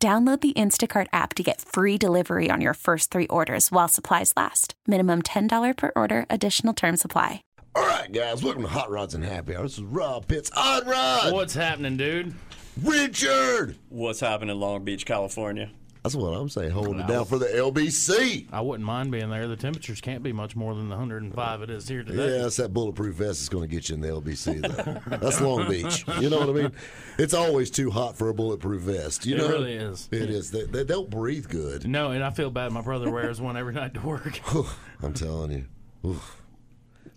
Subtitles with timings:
[0.00, 4.32] Download the Instacart app to get free delivery on your first three orders while supplies
[4.36, 4.74] last.
[4.86, 7.42] Minimum $10 per order, additional term supply.
[7.74, 9.64] All right, guys, welcome to Hot Rods and Happy Hour.
[9.64, 11.32] This is Rob Pitts Hot Rod.
[11.32, 12.32] What's happening, dude?
[12.80, 13.74] Richard.
[13.88, 15.68] What's happening in Long Beach, California?
[16.02, 16.70] That's what I'm saying.
[16.70, 18.46] Holding it down for the LBC.
[18.52, 19.46] I wouldn't mind being there.
[19.48, 22.38] The temperatures can't be much more than the 105 it is here today.
[22.38, 24.62] Yeah, it's that bulletproof vest that's going to get you in the LBC.
[24.62, 25.16] Though.
[25.18, 26.04] that's Long Beach.
[26.20, 26.72] You know what I mean?
[27.18, 29.26] It's always too hot for a bulletproof vest.
[29.26, 30.08] You It know, really is.
[30.12, 30.52] It is.
[30.52, 31.84] They, they don't breathe good.
[31.88, 32.70] No, and I feel bad.
[32.70, 34.40] My brother wears one every night to work.
[35.02, 35.64] I'm telling you.
[36.08, 36.36] Oof.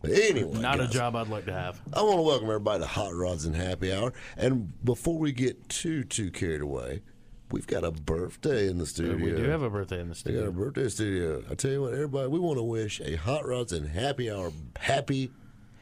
[0.03, 1.79] Anyway, Not a job I'd like to have.
[1.93, 4.11] I want to welcome everybody to Hot Rods and Happy Hour.
[4.37, 7.03] And before we get too too carried away,
[7.51, 9.15] we've got a birthday in the studio.
[9.15, 10.41] We do have a birthday in the studio.
[10.41, 11.43] We got a birthday studio.
[11.49, 14.51] I tell you what, everybody, we want to wish a Hot Rods and Happy Hour
[14.79, 15.31] happy,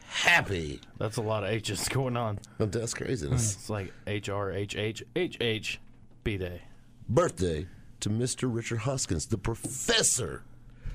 [0.06, 0.80] happy.
[0.98, 2.38] That's a lot of H's going on.
[2.58, 3.54] That's craziness.
[3.54, 5.80] It's like H R H H H H
[6.24, 6.62] B Day.
[7.08, 7.66] birthday
[8.00, 8.52] to Mr.
[8.54, 10.42] Richard Hoskins, the professor,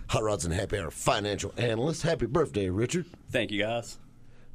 [0.10, 2.02] Hot Rods and Happy Hour financial analyst.
[2.04, 3.06] Happy birthday, Richard.
[3.32, 3.98] Thank you, guys.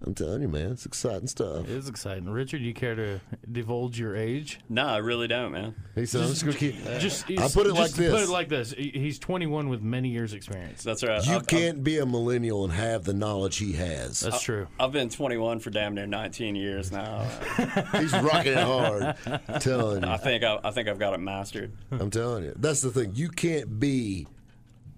[0.03, 1.65] I'm telling you, man, it's exciting stuff.
[1.65, 2.29] It is exciting.
[2.31, 3.21] Richard, you care to
[3.51, 4.59] divulge your age?
[4.69, 5.75] No, I really don't, man.
[5.95, 6.85] He said, I'm just going to keep.
[6.99, 8.11] Just I put it just like this.
[8.11, 8.73] Put it like this.
[8.73, 10.83] He's 21 with many years experience.
[10.83, 11.25] That's right.
[11.27, 14.21] You I've, can't be a millennial and have the knowledge he has.
[14.21, 14.69] That's true.
[14.79, 17.23] I've, I've been 21 for damn near 19 years now.
[17.93, 19.17] He's rocking it hard.
[19.27, 20.09] I'm telling you.
[20.09, 21.73] I think I, I think I've got it mastered.
[21.91, 22.55] I'm telling you.
[22.57, 23.15] That's the thing.
[23.15, 24.27] You can't be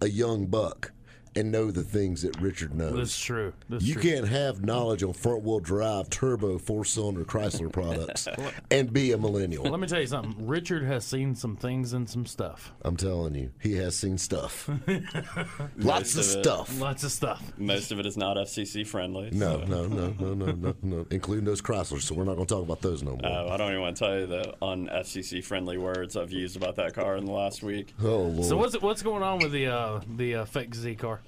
[0.01, 0.93] a young buck
[1.35, 2.95] and know the things that Richard knows.
[2.97, 3.53] That's true.
[3.69, 4.03] That's You true.
[4.03, 8.29] can't have knowledge on front wheel drive, turbo, four cylinder Chrysler products
[8.71, 9.65] and be a millennial.
[9.65, 10.47] Let me tell you something.
[10.47, 12.73] Richard has seen some things and some stuff.
[12.83, 14.69] I'm telling you, he has seen stuff.
[15.79, 16.43] Lots of of it.
[16.45, 16.81] stuff.
[16.81, 17.43] Lots of stuff.
[17.57, 19.31] Most of it is not FCC friendly.
[19.33, 22.03] No, so- no, no, no, no, no, no, including those Chryslers.
[22.03, 23.25] So we're not going to talk about those no more.
[23.25, 26.57] Uh, I don't even want to tell you the un FCC friendly words I've used
[26.57, 27.95] about that car in the last week.
[28.03, 28.45] oh Lord!
[28.47, 31.21] So what's what's going on with the uh, the uh, fake Z car?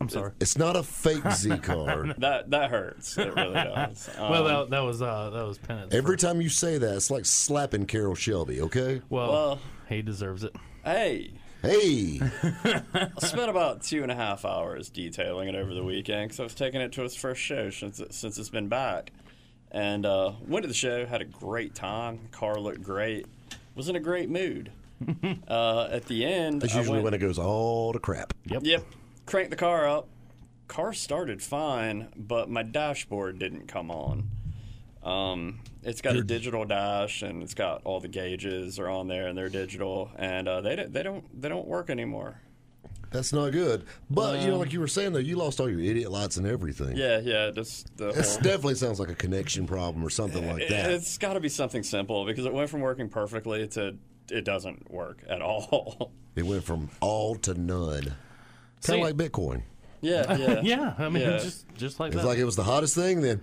[0.00, 0.32] I'm sorry.
[0.40, 2.06] it's not a fake Z car.
[2.18, 3.16] That that hurts.
[3.18, 4.08] It really does.
[4.18, 5.94] Um, Well, that, that was uh, that was penance.
[5.94, 8.60] Every for- time you say that, it's like slapping Carroll Shelby.
[8.62, 9.02] Okay?
[9.10, 10.54] well, well- he deserves it.
[10.84, 16.28] hey, Hey, I spent about two and a half hours detailing it over the weekend
[16.28, 19.12] because I was taking it to its first show since it, since it's been back,
[19.70, 22.20] and uh, went to the show, had a great time.
[22.32, 23.26] Car looked great,
[23.74, 24.72] was in a great mood.
[25.48, 28.32] uh, at the end, that's I usually went- when it goes all to crap.
[28.46, 28.62] Yep.
[28.64, 28.84] Yep,
[29.30, 30.08] cranked the car up.
[30.66, 34.28] Car started fine, but my dashboard didn't come on.
[35.02, 39.28] Um, it's got a digital dash, and it's got all the gauges are on there,
[39.28, 42.40] and they're digital, and uh, they don't, they don't they don't work anymore.
[43.10, 43.86] That's not good.
[44.08, 46.46] But you know, like you were saying though, you lost all your idiot lights and
[46.46, 46.96] everything.
[46.96, 50.68] Yeah, yeah, just the This whole, definitely sounds like a connection problem or something like
[50.68, 50.90] that.
[50.90, 53.96] It's got to be something simple because it went from working perfectly to
[54.30, 56.12] it doesn't work at all.
[56.36, 58.14] It went from all to none.
[58.82, 59.62] Kind See- of like Bitcoin.
[60.00, 61.38] yeah, yeah, Yeah, I mean, Yeah.
[61.38, 62.26] just just like It's that.
[62.28, 63.40] like it was the hottest thing, then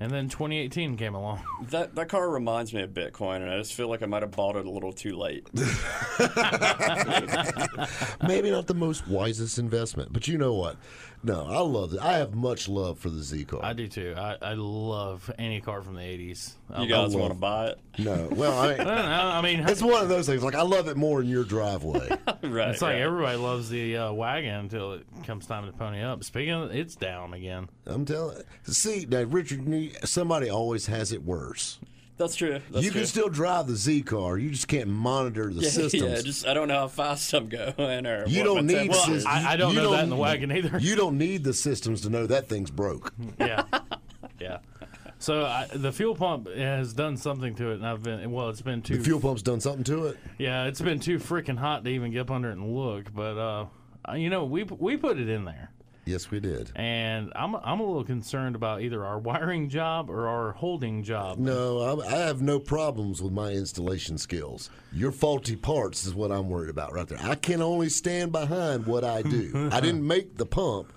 [0.00, 1.40] and then 2018 came along.
[1.70, 4.32] That that car reminds me of Bitcoin, and I just feel like I might have
[4.32, 5.48] bought it a little too late.
[8.26, 10.12] maybe not the most wisest investment.
[10.12, 10.76] But you know what?
[11.24, 12.00] No, I love it.
[12.00, 13.60] I have much love for the Z car.
[13.62, 14.12] I do too.
[14.16, 16.54] I, I love any car from the 80s.
[16.68, 17.78] I You guys want to buy it?
[17.98, 18.92] no, well, I I don't know.
[18.92, 20.42] I mean, it's one of those things.
[20.42, 22.08] Like I love it more in your driveway.
[22.42, 22.70] right.
[22.70, 23.02] it's like right.
[23.02, 26.24] everybody loves the uh, wagon until it comes time to pony up.
[26.24, 27.68] Speaking of, it's down again.
[27.86, 28.42] I'm telling.
[28.64, 29.62] See, now Richard,
[30.04, 31.78] somebody always has it worse.
[32.22, 32.60] That's true.
[32.70, 33.00] That's you true.
[33.00, 34.38] can still drive the Z car.
[34.38, 36.02] You just can't monitor the yeah, systems.
[36.02, 38.92] yeah, just I don't know how fast I'm going, or You what don't my need
[38.92, 40.78] temp- sys- I, I don't you know that in the wagon either.
[40.78, 43.12] You don't need the systems to know that thing's broke.
[43.38, 43.64] yeah,
[44.40, 44.58] yeah.
[45.18, 48.48] So I, the fuel pump has done something to it, and I've been well.
[48.48, 50.18] It's been too The fuel pump's done something to it.
[50.38, 50.64] yeah.
[50.64, 53.12] It's been too freaking hot to even get up under it and look.
[53.14, 53.66] But uh,
[54.16, 55.70] you know, we we put it in there.
[56.04, 56.72] Yes, we did.
[56.74, 61.38] and I'm I'm a little concerned about either our wiring job or our holding job.
[61.38, 64.68] No, I, I have no problems with my installation skills.
[64.92, 67.18] Your faulty parts is what I'm worried about right there.
[67.22, 69.70] I can only stand behind what I do.
[69.72, 70.92] I didn't make the pump.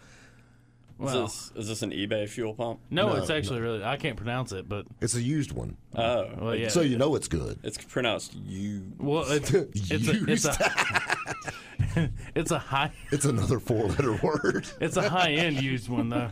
[1.04, 2.80] Is this is this an eBay fuel pump?
[2.90, 3.84] No, No, it's actually really.
[3.84, 6.70] I can't pronounce it, but It's a used one, Oh, well, yeah.
[6.70, 7.60] so you know it's good.
[7.64, 8.84] it's pronounced you.
[8.98, 14.68] well, it's it's a, it's a it's a high It's another four-letter word.
[14.82, 16.30] it's a high end used one though.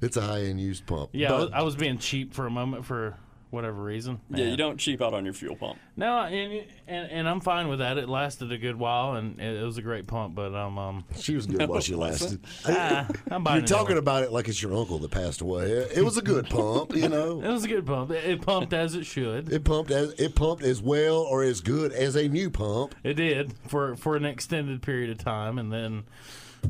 [0.00, 1.10] It's a high-end used pump.
[1.12, 3.16] Yeah, I But- was, I was being cheap for a moment for
[3.52, 4.20] whatever reason.
[4.30, 5.78] Yeah, you don't cheap out on your fuel pump.
[5.94, 7.98] No, and, and and I'm fine with that.
[7.98, 10.34] It lasted a good while, and it, it was a great pump.
[10.34, 12.40] But um, um She was good while she lasted.
[12.66, 13.98] ah, I'm buying You're talking one.
[13.98, 15.70] about it like it's your uncle that passed away.
[15.70, 17.40] It it was a good pump, you know.
[17.42, 18.10] It was a good pump.
[18.10, 19.52] It, it pumped as it should.
[19.52, 22.94] It pumped as it pumped as well or as good as a new pump.
[23.04, 26.04] It did for for an extended period of time, and then,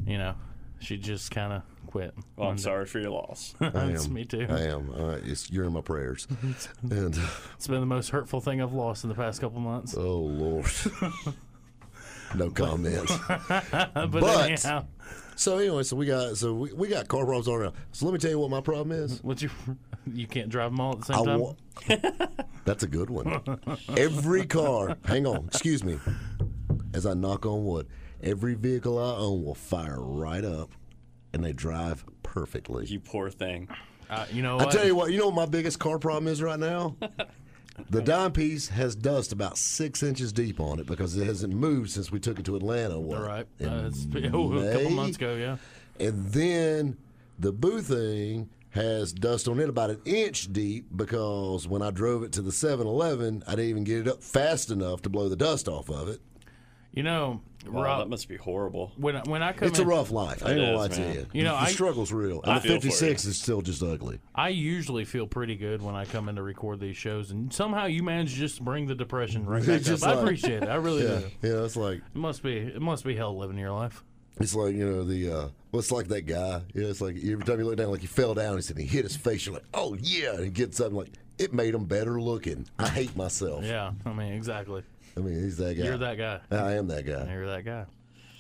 [0.06, 0.34] you know,
[0.80, 1.62] she just kind of
[1.92, 2.14] quit.
[2.36, 3.54] Well, I'm sorry for your loss.
[3.60, 4.14] I It's am.
[4.14, 4.46] me too.
[4.48, 4.90] I am.
[4.98, 6.26] All right, it's, you're in my prayers.
[6.90, 7.18] and
[7.56, 9.94] It's been the most hurtful thing I've lost in the past couple months.
[9.96, 10.66] oh lord,
[12.34, 13.10] no comment.
[13.28, 14.86] but, but- anyhow,
[15.36, 17.74] So anyway, so we got so we, we got car problems all around.
[17.92, 19.22] So let me tell you what my problem is.
[19.22, 19.50] what's your?
[20.12, 21.40] You can't drive them all at the same I time.
[21.40, 23.40] wa- That's a good one.
[23.96, 25.98] Every car, hang on, excuse me,
[26.94, 27.86] as I knock on wood,
[28.22, 30.70] every vehicle I own will fire right up,
[31.32, 32.86] and they drive perfectly.
[32.86, 33.68] you poor thing.
[34.10, 34.72] Uh, you know I what?
[34.72, 36.96] tell you what, you know what my biggest car problem is right now?
[37.90, 41.90] The dime piece has dust about six inches deep on it because it hasn't moved
[41.90, 42.98] since we took it to Atlanta.
[43.00, 43.46] What, All right.
[43.60, 45.56] Uh, it's oh, a couple months ago, yeah.
[45.98, 46.98] And then
[47.38, 52.22] the boo thing has dust on it about an inch deep because when I drove
[52.22, 55.28] it to the 7 Eleven, I didn't even get it up fast enough to blow
[55.28, 56.20] the dust off of it.
[56.92, 58.90] You know, Wow, Rob, that must be horrible.
[58.96, 60.44] when I- when I come It's a rough life.
[60.44, 61.26] I ain't It gonna lie to you.
[61.32, 62.42] You know, the I- struggle's real.
[62.42, 63.30] And I the 56 you.
[63.30, 64.18] is still just ugly.
[64.34, 67.86] I usually feel pretty good when I come in to record these shows, and somehow
[67.86, 70.16] you manage just to bring the depression right back Just up.
[70.16, 70.68] I appreciate it.
[70.68, 71.48] I really Yeah, do.
[71.48, 71.64] yeah.
[71.64, 74.02] It's like It must be it must be hell living your life.
[74.40, 76.62] it's like you know the uh, well, it's like that guy.
[76.74, 78.56] You know, it's like every time you look down, like he fell down.
[78.56, 79.46] He said he hit his face.
[79.46, 82.66] You're like, oh yeah, and he gets up and like it made him better looking.
[82.78, 83.64] I hate myself.
[83.64, 84.82] Yeah, I mean exactly.
[85.16, 85.84] I mean, he's that guy.
[85.84, 86.40] You're that guy.
[86.50, 87.30] I am that guy.
[87.32, 87.84] You're that guy.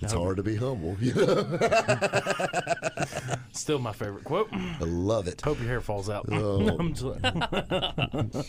[0.00, 0.96] It's hard to be humble.
[1.00, 1.58] You know?
[3.52, 4.48] Still my favorite quote.
[4.52, 5.40] I love it.
[5.42, 6.26] Hope your hair falls out.
[6.32, 6.58] Oh.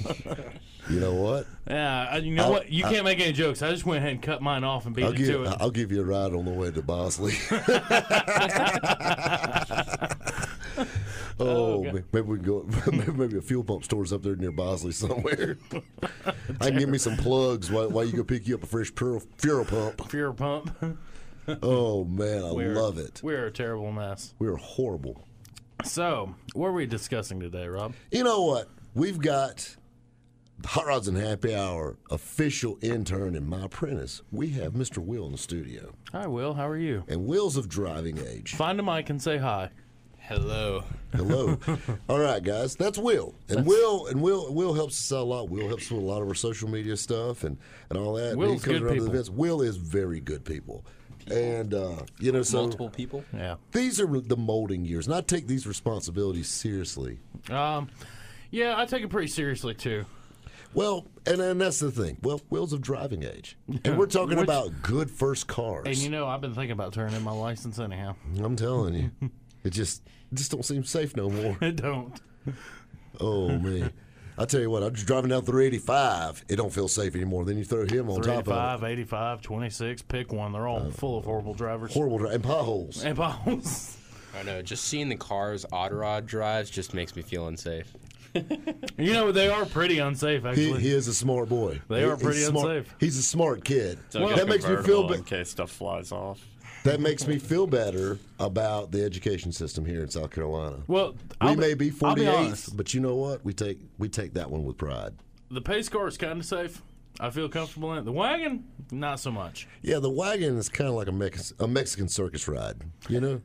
[0.90, 1.48] You know what?
[1.66, 2.70] yeah, you know I'll- what?
[2.70, 3.62] You can't make any jokes.
[3.62, 5.58] I just went ahead and cut mine off and beat I'll it give to it.
[5.62, 7.32] I'll give you a ride on the way to Bosley.
[11.96, 12.66] oh, maybe we can go.
[12.92, 15.58] Maybe, maybe a fuel pump store's up there near Bosley somewhere.
[16.62, 18.92] I can give me some plugs while, while you go pick you up a fresh
[18.96, 20.10] fuel, fuel pump.
[20.10, 20.72] Fear pump.
[21.62, 23.20] Oh man, I We're- love it.
[23.22, 24.34] We're a terrible mess.
[24.40, 25.28] We're horrible.
[25.84, 27.94] So, what are we discussing today, Rob?
[28.12, 28.70] You know what?
[28.94, 29.76] We've got
[30.60, 34.22] the Hot Rods and Happy Hour official intern and my apprentice.
[34.32, 35.00] We have Mr.
[35.00, 36.54] Will in the studio, Hi, Will.
[36.54, 37.04] How are you?
[37.10, 38.56] and Will's of driving age.
[38.56, 39.70] Find a mic and say hi.
[40.28, 40.84] Hello.
[41.14, 41.60] Hello.
[42.10, 42.76] All right, guys.
[42.76, 43.36] That's Will.
[43.50, 45.50] And Will and Will Will helps us out a lot.
[45.50, 47.58] Will helps with a lot of our social media stuff and,
[47.90, 48.36] and all that.
[48.38, 49.10] Will's he comes good around the people.
[49.14, 49.30] events.
[49.30, 50.86] Will is very good people.
[51.30, 53.24] And uh, you know, so Multiple people.
[53.34, 53.56] Yeah.
[53.74, 57.20] these are the molding years, and I take these responsibilities seriously.
[57.50, 57.90] Um,
[58.50, 60.06] yeah, I take it pretty seriously too.
[60.74, 62.18] Well, and, and that's the thing.
[62.24, 65.86] Well, Will's of driving age, and we're talking Which- about good first cars.
[65.86, 68.16] And you know, I've been thinking about turning in my license anyhow.
[68.42, 69.12] I'm telling you,
[69.64, 70.02] it just
[70.32, 71.58] it just don't seem safe no more.
[71.62, 72.20] It don't.
[73.20, 73.92] Oh man.
[74.36, 76.46] I tell you what, I'm just driving down 385.
[76.50, 77.46] It don't feel safe anymore.
[77.46, 78.50] Then you throw him on top of it.
[78.50, 80.52] 35, 85, 26, pick one.
[80.54, 81.94] They're all uh, full of horrible drivers.
[81.94, 83.04] Horrible dri- and potholes.
[83.04, 83.96] And potholes.
[84.36, 84.64] I know.
[84.64, 87.94] Just seeing the cars Hot Rod drives just makes me feel unsafe.
[88.98, 90.82] You know, they are pretty unsafe, He, actually.
[90.82, 91.82] he is a smart boy.
[91.88, 92.70] They He- are he's pretty smart.
[92.78, 92.96] unsafe.
[93.00, 94.00] He's a smart kid.
[94.10, 96.44] So get a that makes me feel convertible in case stuff flies off.
[96.84, 100.78] That makes me feel better about the education system here in South Carolina.
[100.88, 103.44] well, we I'll may be I'll be 48th, but you know what?
[103.46, 105.14] We take we take that one with pride.
[105.50, 106.82] The pace car is kind of safe.
[107.20, 108.06] I feel comfortable in it.
[108.06, 109.68] The wagon, not so much.
[109.84, 112.78] Yeah, the wagon is kind of like a, Mex- a Mexican circus ride.
[113.08, 113.42] You know,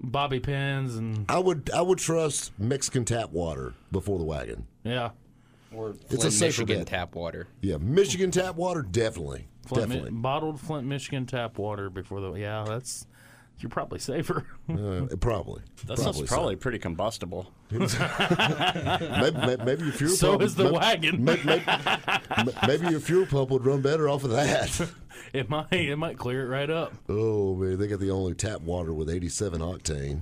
[0.00, 4.66] Bobby pins and I would I would trust Mexican tap water before the wagon.
[4.84, 5.10] yeah,
[5.74, 6.86] Or It's a Flint, safer Michigan bet.
[6.86, 7.48] tap water.
[7.60, 12.64] Yeah, Michigan tap water definitely, Flint, Mi- bottled Flint, Michigan tap water before the yeah.
[12.66, 13.06] That's
[13.60, 14.44] you're probably safer.
[14.68, 15.62] Uh, probably.
[15.86, 17.50] That probably sounds probably pretty combustible.
[17.70, 17.86] maybe,
[19.38, 21.24] maybe, maybe your fuel so pump is the maybe, wagon.
[21.24, 21.62] Maybe,
[22.66, 24.90] maybe your fuel pump would run better off of that.
[25.32, 26.92] It might it might clear it right up.
[27.08, 30.20] oh man, they got the only tap water with 87 octane.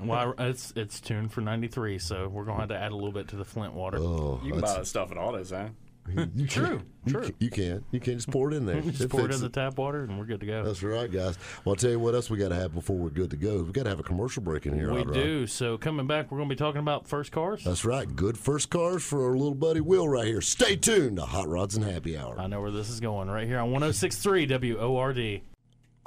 [0.00, 3.28] Well, it's it's tuned for 93, so we're gonna have to add a little bit
[3.28, 3.98] to the Flint water.
[3.98, 5.68] Oh, You can buy that stuff at Autos, huh?
[6.34, 6.86] You True, can.
[7.06, 7.22] You true.
[7.22, 7.84] can- You can.
[7.90, 8.80] You can just pour it in there.
[8.82, 10.62] Just It pour it fixes in the tap water and we're good to go.
[10.62, 11.38] That's right, guys.
[11.64, 13.62] Well, I'll tell you what else we got to have before we're good to go.
[13.62, 14.90] We got to have a commercial break in here.
[14.92, 15.14] we Hot Rod.
[15.14, 15.46] do.
[15.46, 17.64] So coming back, we're going to be talking about first cars.
[17.64, 18.14] That's right.
[18.14, 20.40] Good first cars for our little buddy Will right here.
[20.42, 22.38] Stay tuned to Hot Rods and Happy Hour.
[22.38, 24.46] I know where this is going right here on 1063
[24.76, 25.40] WORD.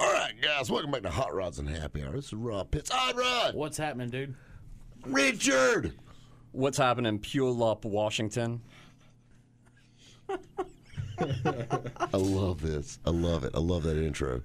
[0.00, 0.70] All right, guys.
[0.70, 2.12] Welcome back to Hot Rods and Happy Hour.
[2.12, 2.90] This is Rob Pitts.
[2.90, 3.56] Hot Rod.
[3.56, 4.34] What's happening, dude?
[5.06, 5.92] Richard.
[6.52, 8.62] What's happening, Puyallup, Washington?
[11.20, 12.98] I love this.
[13.04, 13.52] I love it.
[13.54, 14.42] I love that intro.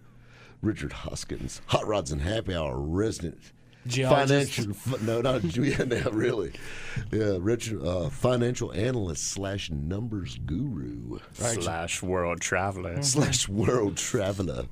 [0.61, 3.51] Richard Hoskins, Hot Rods and Happy Hour resident.
[3.85, 4.53] Geologist.
[4.53, 6.53] Financial, no, not yeah, no, really.
[7.11, 13.01] Yeah, Richard, uh, financial analyst slash numbers guru Slash world traveler.
[13.03, 14.65] slash world traveler.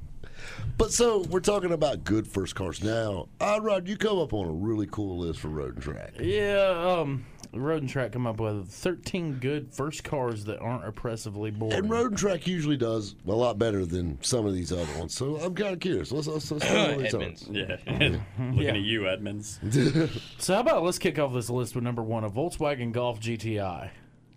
[0.78, 3.28] But so we're talking about good first cars now.
[3.40, 6.14] Uh, Rod, you come up on a really cool list for road and track.
[6.20, 11.52] Yeah, um, Road and Track come up with 13 good first cars that aren't oppressively
[11.52, 11.74] boring.
[11.76, 15.14] And road and track usually does a lot better than some of these other ones.
[15.16, 16.12] So I'm kind of curious.
[16.12, 17.48] Let's let's, let's talk about Edmunds.
[17.52, 17.76] Yeah.
[17.88, 18.24] Looking
[18.56, 18.70] Yeah.
[18.72, 19.60] at you, Edmunds.
[20.40, 23.90] So how about let's kick off this list with number one, a Volkswagen Golf GTI.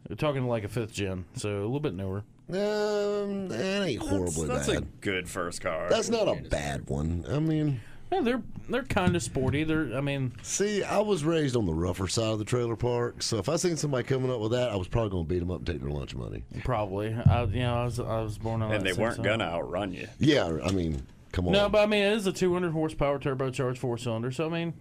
[0.09, 2.25] We're talking like a fifth gen, so a little bit newer.
[2.51, 4.77] Um, that ain't horribly That's bad.
[4.83, 5.89] a good first car.
[5.89, 7.25] That's not a bad one.
[7.31, 7.81] I mean,
[8.15, 9.65] Yeah, they're they're kind of sporty.
[9.65, 13.23] They're I mean, see, I was raised on the rougher side of the trailer park,
[13.23, 15.41] so if I seen somebody coming up with that, I was probably going to beat
[15.41, 16.45] them up and take their lunch money.
[16.63, 17.13] probably.
[17.13, 19.25] I, you know, I was I was born on and that they weren't side.
[19.25, 20.07] gonna outrun you.
[20.21, 21.53] Yeah, I mean, come on.
[21.53, 24.31] No, but I mean, it is a 200 horsepower turbocharged four cylinder.
[24.31, 24.75] So I mean,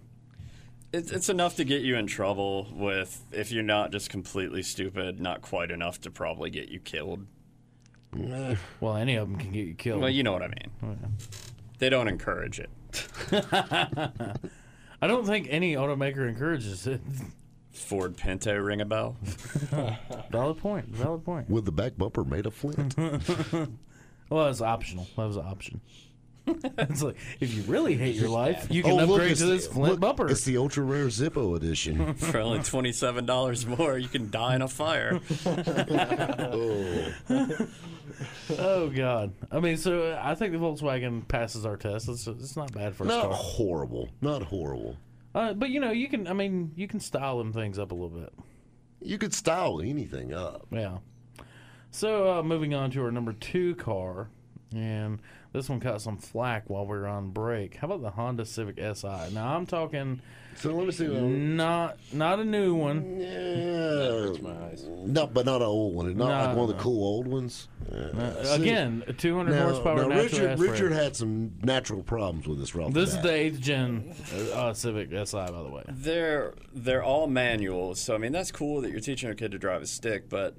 [0.92, 5.20] It's, it's enough to get you in trouble with if you're not just completely stupid,
[5.20, 7.26] not quite enough to probably get you killed.
[8.80, 10.00] well, any of them can get you killed.
[10.00, 11.16] Well, you know what I mean.
[11.78, 12.70] They don't encourage it.
[15.02, 17.00] I don't think any automaker encourages it.
[17.72, 19.16] Ford Pinto ring a bell?
[20.30, 20.86] Valid point.
[20.88, 21.50] Valid point.
[21.50, 22.94] With the back bumper made of flint.
[24.30, 25.06] Well, it's optional.
[25.16, 25.80] That was an option.
[26.78, 29.66] it's like if you really hate your life, you can Oh, upgrade it's to this
[29.66, 30.28] flint look, bumper.
[30.30, 32.14] It's the ultra rare Zippo edition.
[32.16, 35.20] For only $27 more, you can die in a fire.
[37.26, 37.66] Oh
[38.58, 39.32] oh God!
[39.50, 42.08] I mean, so uh, I think the Volkswagen passes our test.
[42.08, 43.32] It's, it's not bad for a Not car.
[43.32, 44.08] horrible.
[44.20, 44.96] Not horrible.
[45.34, 46.26] Uh, but you know, you can.
[46.28, 48.32] I mean, you can style them things up a little bit.
[49.00, 50.66] You could style anything up.
[50.70, 50.98] Yeah.
[51.90, 54.28] So uh, moving on to our number two car,
[54.76, 55.20] and
[55.52, 57.76] this one caught some flack while we were on break.
[57.76, 59.06] How about the Honda Civic Si?
[59.32, 60.20] Now I'm talking
[60.56, 61.06] So let me see.
[61.06, 63.20] not not a new one.
[63.20, 64.32] Yeah.
[64.42, 64.84] my eyes.
[64.88, 66.06] No, but not an old one.
[66.16, 67.68] Not No, like one of the cool old ones.
[67.90, 70.58] Uh, See, again, 200 now, horsepower now Richard, aspirated.
[70.60, 72.74] Richard had some natural problems with this.
[72.74, 75.82] Right This the is the eighth gen uh, uh, Civic Si, by the way.
[75.88, 79.58] They're they're all manuals, so I mean that's cool that you're teaching a kid to
[79.58, 80.56] drive a stick, but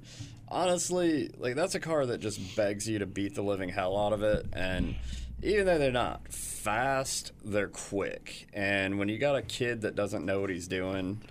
[0.47, 4.13] honestly, like that's a car that just begs you to beat the living hell out
[4.13, 4.95] of it and
[5.43, 8.47] even though they're not fast, they're quick.
[8.53, 11.21] And when you got a kid that doesn't know what he's doing,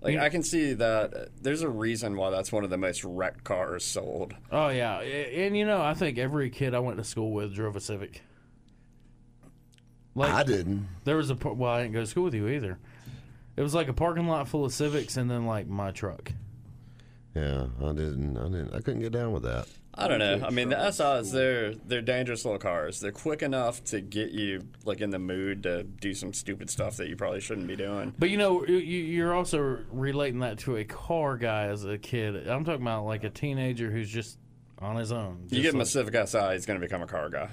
[0.00, 3.04] like I can see that uh, there's a reason why that's one of the most
[3.04, 4.34] wrecked cars sold.
[4.50, 7.76] Oh yeah, and you know, I think every kid I went to school with drove
[7.76, 8.22] a Civic.
[10.14, 10.88] Like I didn't.
[11.04, 12.78] there was a par- well, I didn't go to school with you either.
[13.56, 16.32] It was like a parking lot full of Civics, and then like my truck.
[17.38, 18.36] Yeah, I didn't.
[18.36, 18.74] I didn't.
[18.74, 19.66] I couldn't get down with that.
[19.94, 20.46] I don't know.
[20.46, 23.00] I mean, the SIs they're they're dangerous little cars.
[23.00, 26.96] They're quick enough to get you like in the mood to do some stupid stuff
[26.98, 28.14] that you probably shouldn't be doing.
[28.18, 32.46] But you know, you, you're also relating that to a car guy as a kid.
[32.48, 34.38] I'm talking about like a teenager who's just
[34.78, 35.40] on his own.
[35.44, 37.48] You Just give him a like- Civic Si, he's going to become a car guy.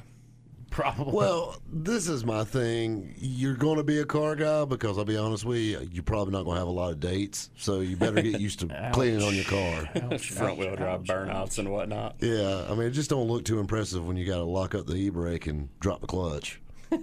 [0.76, 1.14] Probably.
[1.14, 3.16] Well, this is my thing.
[3.18, 6.34] You're going to be a car guy because I'll be honest with you, you're probably
[6.34, 7.50] not going to have a lot of dates.
[7.56, 9.86] So you better get used to cleaning on your car.
[10.20, 12.18] Front wheel drive burnouts and whatnot.
[12.20, 14.86] Yeah, I mean, it just don't look too impressive when you got to lock up
[14.86, 16.62] the e brake and drop the clutch.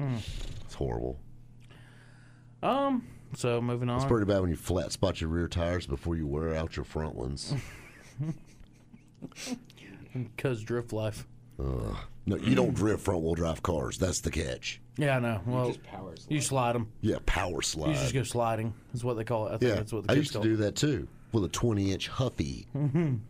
[0.00, 1.18] It's horrible.
[2.62, 3.04] um.
[3.34, 3.96] So moving on.
[3.96, 6.84] It's pretty bad when you flat spot your rear tires before you wear out your
[6.84, 7.52] front ones.
[10.38, 11.26] Cause drift life.
[11.58, 13.98] No, you don't drift front wheel drive cars.
[13.98, 14.80] That's the catch.
[14.96, 15.40] Yeah, I know.
[15.46, 16.26] Well, Just powers.
[16.28, 16.92] you slide them.
[17.00, 17.88] Yeah, power slide.
[17.88, 18.74] You just go sliding.
[18.92, 19.54] Is what they call it.
[19.54, 20.58] I think yeah, that's what the I kids used to call do it.
[20.58, 22.66] that too with a 20 inch Huffy.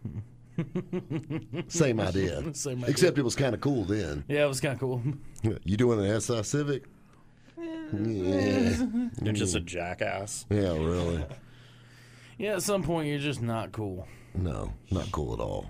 [1.69, 2.55] Same idea.
[2.55, 2.91] Same idea.
[2.91, 4.25] Except it was kind of cool then.
[4.29, 5.03] Yeah, it was kind of cool.
[5.65, 6.85] You doing an SI Civic?
[7.57, 8.85] Yeah.
[9.23, 9.65] You're just a mm.
[9.65, 10.47] jackass.
[10.51, 11.25] Yeah, really.
[12.37, 14.07] Yeah, at some point you're just not cool.
[14.35, 15.67] No, not cool at all.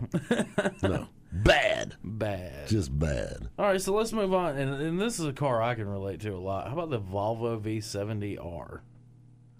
[0.82, 1.08] No.
[1.30, 1.94] Bad.
[2.02, 2.68] Bad.
[2.68, 3.48] Just bad.
[3.58, 4.56] All right, so let's move on.
[4.56, 6.66] And, and this is a car I can relate to a lot.
[6.68, 8.80] How about the Volvo V70R?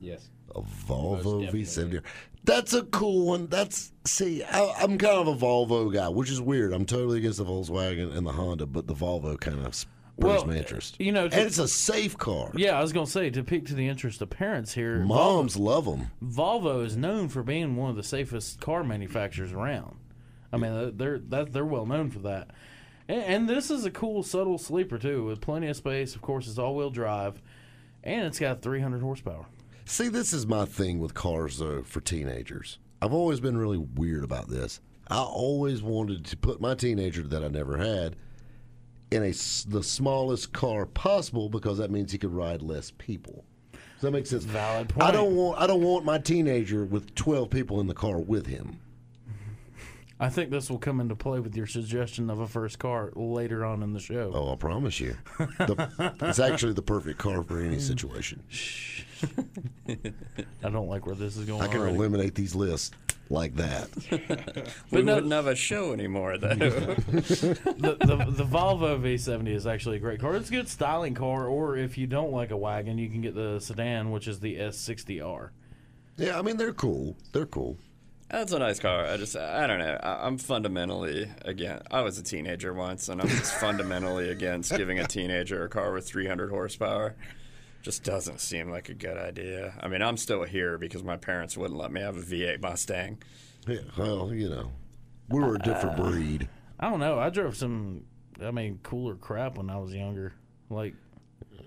[0.01, 0.31] Yes.
[0.55, 1.51] A Volvo.
[1.51, 2.03] V70R.
[2.45, 3.49] That's a cool one.
[3.49, 6.73] That's see, I, I'm kind of a Volvo guy, which is weird.
[6.73, 10.47] I'm totally against the Volkswagen and the Honda, but the Volvo kind of spurs Well,
[10.47, 10.97] my interest.
[10.99, 12.53] you know, and it's a safe car.
[12.57, 15.01] Yeah, I was gonna say to pique to the interest of parents here.
[15.01, 16.11] Moms love them.
[16.25, 19.97] Volvo is known for being one of the safest car manufacturers around.
[20.53, 22.51] I mean, they're that they're well known for that.
[23.09, 26.15] And, and this is a cool, subtle sleeper too, with plenty of space.
[26.15, 27.43] Of course, it's all-wheel drive,
[28.05, 29.47] and it's got 300 horsepower.
[29.85, 32.79] See, this is my thing with cars, though, for teenagers.
[33.01, 34.81] I've always been really weird about this.
[35.09, 38.17] I always wanted to put my teenager that I never had
[39.11, 43.45] in a the smallest car possible because that means he could ride less people.
[43.73, 44.45] Does that make sense?
[44.45, 45.03] Valid point.
[45.03, 48.47] I don't want I don't want my teenager with twelve people in the car with
[48.47, 48.81] him.
[50.21, 53.65] I think this will come into play with your suggestion of a first car later
[53.65, 54.33] on in the show.
[54.35, 58.43] Oh, I promise you, the, it's actually the perfect car for any situation.
[59.89, 61.63] I don't like where this is going.
[61.63, 61.97] I can already.
[61.97, 62.91] eliminate these lists
[63.31, 63.89] like that.
[64.91, 66.49] We no- wouldn't have a show anymore, though.
[66.55, 70.35] the, the the Volvo V70 is actually a great car.
[70.35, 73.35] It's a good styling car, or if you don't like a wagon, you can get
[73.35, 75.51] the sedan, which is the S60R.
[76.17, 77.17] Yeah, I mean they're cool.
[77.33, 77.77] They're cool.
[78.31, 79.07] That's a nice car.
[79.07, 79.99] I just, I don't know.
[80.03, 81.81] I, I'm fundamentally again.
[81.91, 85.93] I was a teenager once, and I'm just fundamentally against giving a teenager a car
[85.93, 87.17] with 300 horsepower.
[87.81, 89.73] Just doesn't seem like a good idea.
[89.81, 93.23] I mean, I'm still here because my parents wouldn't let me have a V8 Mustang.
[93.67, 94.73] Yeah, well, you know,
[95.31, 96.49] we were a different uh, breed.
[96.79, 97.19] I don't know.
[97.19, 98.05] I drove some,
[98.43, 100.35] I mean, cooler crap when I was younger.
[100.69, 100.95] Like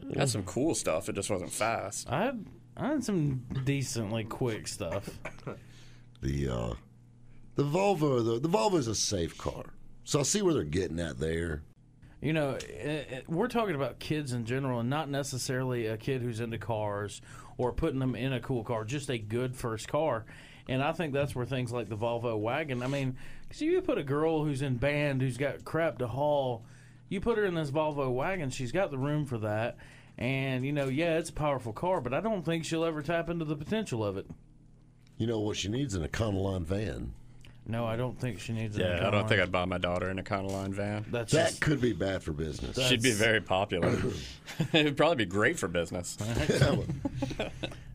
[0.10, 1.10] It had some cool stuff.
[1.10, 2.08] It just wasn't fast.
[2.10, 2.46] I had,
[2.78, 5.10] I had some decently quick stuff.
[6.22, 6.74] The uh,
[7.56, 9.74] the Volvo, the, the Volvo is a safe car,
[10.04, 11.64] so I see where they're getting at there.
[12.22, 16.22] You know, eh, eh, we're talking about kids in general, and not necessarily a kid
[16.22, 17.24] who's into cars
[17.58, 18.86] or putting them in a cool car.
[18.86, 20.26] Just a good first car,
[20.68, 22.84] and I think that's where things like the Volvo wagon.
[22.84, 26.64] I mean, because you put a girl who's in band who's got crap to haul,
[27.10, 28.52] you put her in this Volvo wagon.
[28.52, 29.78] She's got the room for that,
[30.20, 33.28] and you know, yeah, it's a powerful car, but I don't think she'll ever tap
[33.28, 34.28] into the potential of it.
[35.22, 37.14] You know what she needs in a Econoline van.
[37.68, 38.76] No, I don't think she needs.
[38.76, 41.06] an Yeah, I don't think I'd buy my daughter in a Econoline van.
[41.12, 42.76] That's That just, could be bad for business.
[42.88, 43.96] She'd be very popular.
[44.74, 46.18] It'd probably be great for business.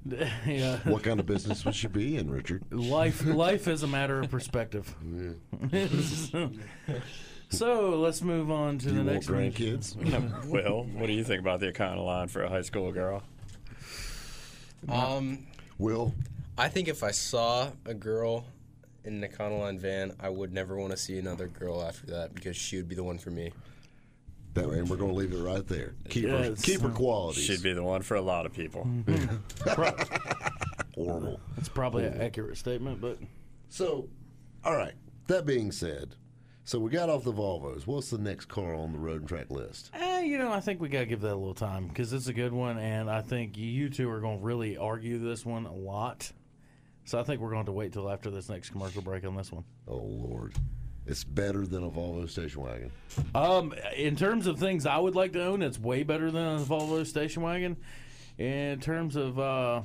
[0.46, 0.79] yeah.
[0.85, 2.62] what kind of business would she be in, Richard?
[2.70, 4.94] Life, life is a matter of perspective.
[7.50, 9.50] so let's move on to Do the you next one.
[9.50, 10.46] grandkids?
[10.46, 13.24] well, what do you think about the Econoline for a high school girl?
[14.88, 15.44] Um,
[15.79, 16.14] Will,
[16.59, 18.45] I think if I saw a girl
[19.05, 22.57] in an Econoline van, I would never want to see another girl after that because
[22.57, 23.53] she would be the one for me.
[24.55, 25.95] that way, and we're going to leave it right there.
[26.09, 26.62] Keep her, Yes.
[26.62, 27.45] keep her qualities.
[27.45, 28.88] She'd be the one for a lot of people.
[30.95, 31.40] horrible.
[31.59, 33.19] It's probably an accurate statement, but
[33.69, 34.09] So,
[34.64, 34.95] all right.
[35.27, 36.14] That being said,
[36.64, 37.87] so we got off the Volvos.
[37.87, 39.90] What's the next car on the road and track list?
[39.92, 42.33] eh, you know, I think we gotta give that a little time because it's a
[42.33, 45.75] good one, and I think you two are going to really argue this one a
[45.75, 46.31] lot.
[47.07, 49.53] So I think we're going to wait till after this next commercial break on this
[49.53, 49.64] one.
[49.87, 50.55] Oh Lord,
[51.07, 52.90] it's better than a Volvo station wagon.
[53.33, 56.59] Um, in terms of things I would like to own, it's way better than a
[56.59, 57.77] Volvo station wagon.
[58.38, 59.83] In terms of uh,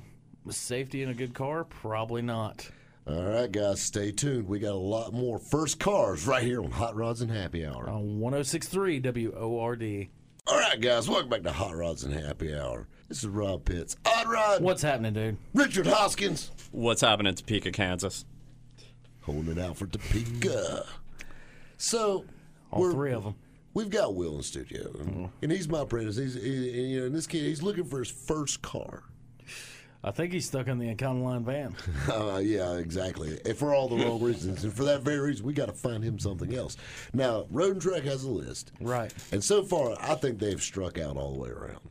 [0.50, 2.68] safety in a good car, probably not.
[3.08, 4.48] All right, guys, stay tuned.
[4.48, 7.88] We got a lot more first cars right here on Hot Rods and Happy Hour.
[7.88, 10.08] On 1063 WORD.
[10.48, 12.88] All right, guys, welcome back to Hot Rods and Happy Hour.
[13.12, 15.38] This is Rob Pitts, Hot Rod, What's happening, dude?
[15.54, 18.24] Richard Hoskins, What's happening in Topeka, Kansas?
[19.24, 20.86] holding it out for Topeka.
[21.76, 22.24] So,
[22.72, 23.36] All we're- three of them.
[23.74, 26.16] We've got Will in studio, and he's my apprentice.
[26.16, 29.04] He's he, you know, and this kid, he's looking for his first car.
[30.06, 31.76] I think he's stuck in the Econoline van.
[32.10, 33.38] Uh, yeah, exactly.
[33.46, 34.64] And for all the wrong reasons.
[34.64, 36.78] And for that very reason, we got to find him something else.
[37.14, 38.72] Now, Road and Track has a list.
[38.80, 39.14] Right.
[39.34, 41.82] And so far, I think they've struck out all the way around.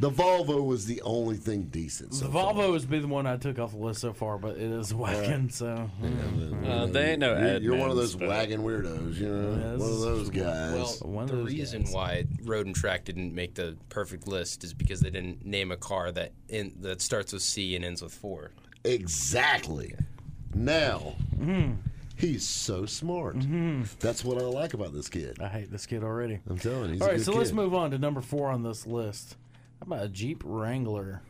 [0.00, 2.14] The Volvo was the only thing decent.
[2.14, 2.52] So The far.
[2.52, 4.90] Volvo has been the one I took off the list so far, but it is
[4.90, 5.88] a wagon, so.
[6.02, 6.68] mm.
[6.68, 9.52] Uh, they ain't no You're, you're one of those wagon weirdos, you know?
[9.72, 9.80] Yes.
[9.80, 10.74] One of those guys.
[11.00, 11.92] Well, one the those reason guys.
[11.94, 15.76] why Road and Track didn't make the perfect list is because they didn't name a
[15.76, 18.50] car that in, that starts with C and ends with four.
[18.84, 19.94] Exactly.
[20.54, 21.72] Now, Mm-hmm.
[22.16, 23.36] he's so smart.
[24.00, 25.38] That's what I like about this kid.
[25.40, 26.40] I hate this kid already.
[26.48, 28.62] I'm telling you, he's All a good so let's move on to number four on
[28.62, 29.36] this list.
[29.84, 31.20] How about a Jeep Wrangler?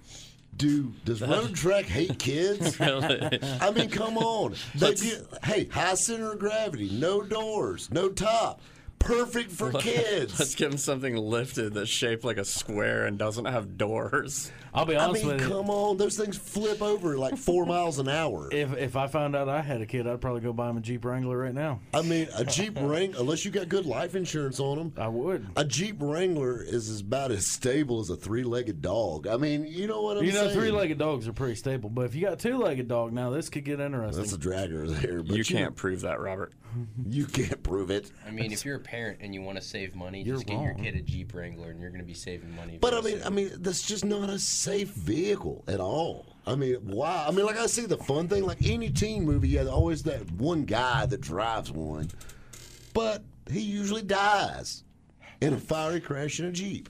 [0.57, 2.81] Dude, does Road Track hate kids?
[2.81, 4.55] I mean, come on.
[4.77, 8.61] They get, hey, high center of gravity, no doors, no top.
[9.05, 10.39] Perfect for kids.
[10.39, 14.51] Let's give them something lifted that's shaped like a square and doesn't have doors.
[14.73, 15.49] I'll be I honest mean, with you.
[15.49, 18.49] come on, those things flip over like four miles an hour.
[18.53, 20.81] If if I found out I had a kid, I'd probably go buy him a
[20.81, 21.81] Jeep Wrangler right now.
[21.93, 25.47] I mean, a Jeep Wrangler, unless you got good life insurance on them, I would.
[25.57, 29.29] a Jeep Wrangler is about as stable as a three-legged dog.
[29.29, 30.35] I mean, you know what I'm saying?
[30.35, 33.49] You know, three-legged dogs are pretty stable, but if you got two-legged dog, now this
[33.51, 34.23] could get interesting.
[34.23, 36.53] That's a dragger there, but You can't prove that, Robert.
[37.09, 38.11] You can't prove it.
[38.27, 40.61] I mean, if you're a parent and you want to save money, You're just get
[40.61, 42.79] your kid a Jeep Wrangler, and you're going to be saving money.
[42.81, 46.27] But I very mean, I mean, that's just not a safe vehicle at all.
[46.47, 47.25] I mean, why?
[47.27, 50.03] I mean, like I see the fun thing, like any teen movie, you have always
[50.05, 52.11] that one guy that drives one,
[52.93, 54.85] but he usually dies
[55.41, 56.89] in a fiery crash in a jeep.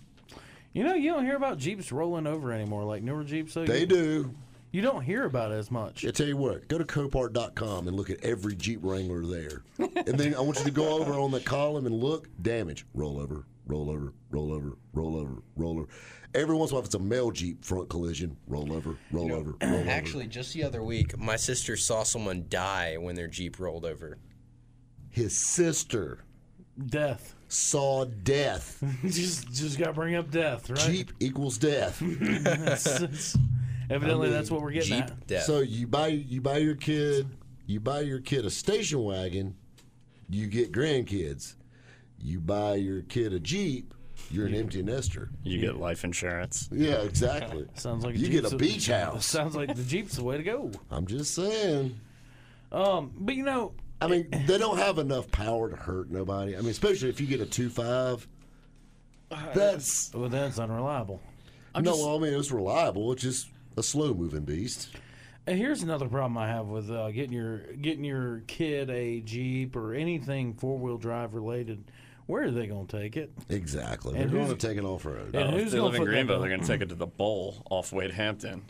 [0.73, 3.53] You know, you don't hear about Jeeps rolling over anymore, like newer Jeeps.
[3.53, 4.35] So They you, do.
[4.75, 6.05] You don't hear about it as much.
[6.05, 10.19] I tell you what, go to Copart.com and look at every Jeep Wrangler there, and
[10.19, 13.47] then I want you to go over on the column and look damage, roll over,
[13.69, 15.89] roll over, roll over, roll over, roll over.
[16.35, 19.33] Every once in a while, if it's a male Jeep front collision, roll over, roll
[19.33, 19.89] over, roll over.
[19.89, 24.19] Actually, just the other week, my sister saw someone die when their Jeep rolled over.
[25.09, 26.25] his sister
[26.85, 27.37] Death.
[27.47, 28.83] saw death.
[29.05, 30.81] just just got to bring up death, right?
[30.81, 32.03] Jeep equals death.
[33.85, 35.27] It's- it's- evidently, that's what we're getting Jeep at.
[35.27, 35.45] death.
[35.45, 37.29] So you buy you buy your kid
[37.67, 39.57] you buy your kid a station wagon,
[40.29, 41.55] you get grandkids.
[42.19, 43.93] You buy your kid a Jeep,
[44.31, 45.31] you're an empty nester.
[45.43, 46.69] You get life insurance.
[46.73, 47.67] Yeah, exactly.
[47.75, 49.27] Sounds like you Jeep's get a beach house.
[49.27, 50.71] Sounds like the Jeep's the way to go.
[50.91, 51.99] I'm just saying.
[52.73, 56.57] Um, but you know, I mean, they don't have enough power to hurt nobody.
[56.57, 58.27] I mean, especially if you get a two five.
[59.55, 61.21] That's well, that's unreliable.
[61.75, 61.97] i no.
[61.97, 63.13] well, I mean, it's reliable.
[63.13, 64.91] It's just a slow moving beast.
[65.47, 69.77] And here's another problem I have with uh, getting your getting your kid a Jeep
[69.77, 71.85] or anything four wheel drive related.
[72.27, 73.31] Where are they going to take it?
[73.51, 74.19] Exactly.
[74.19, 75.35] And They're going to take it off road.
[75.35, 76.95] And Oh, who's if they gonna live in Greenville, they're going to take it to
[76.95, 78.63] the bowl off Wade Hampton.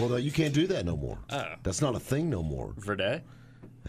[0.00, 1.18] Well, no, you can't do that no more.
[1.28, 1.44] Oh.
[1.62, 2.72] That's not a thing no more.
[2.78, 3.20] Verde?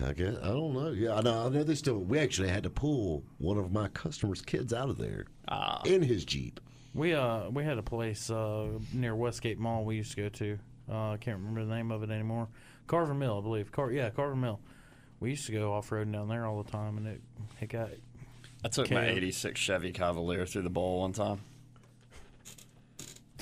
[0.06, 0.90] I guess I don't know.
[0.92, 1.46] Yeah, I know.
[1.46, 2.00] I know they still.
[2.00, 5.82] We actually had to pull one of my customers' kids out of there Ah.
[5.86, 6.60] in his jeep.
[6.98, 10.60] We uh we had a place uh, near Westgate Mall we used to go to.
[10.90, 12.48] Uh, I can't remember the name of it anymore.
[12.88, 13.72] Carver Mill, I believe.
[13.72, 14.60] Car yeah, Carver Mill.
[15.20, 17.22] We used to go off roading down there all the time, and it
[17.62, 17.90] it got
[18.66, 21.40] I took my 86 Chevy Cavalier through the bowl one time.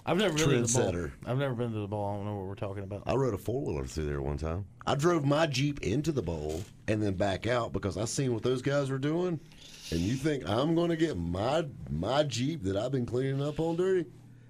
[0.06, 0.92] I've never been to the bowl.
[0.92, 1.12] Trendsetter.
[1.26, 2.06] I've never been to the bowl.
[2.08, 3.04] I don't know what we're talking about.
[3.08, 4.66] I rode a four wheeler through there one time.
[4.86, 8.44] I drove my jeep into the bowl and then back out because I seen what
[8.44, 9.40] those guys were doing.
[9.92, 13.60] And you think I'm going to get my my jeep that I've been cleaning up
[13.60, 14.06] on dirty?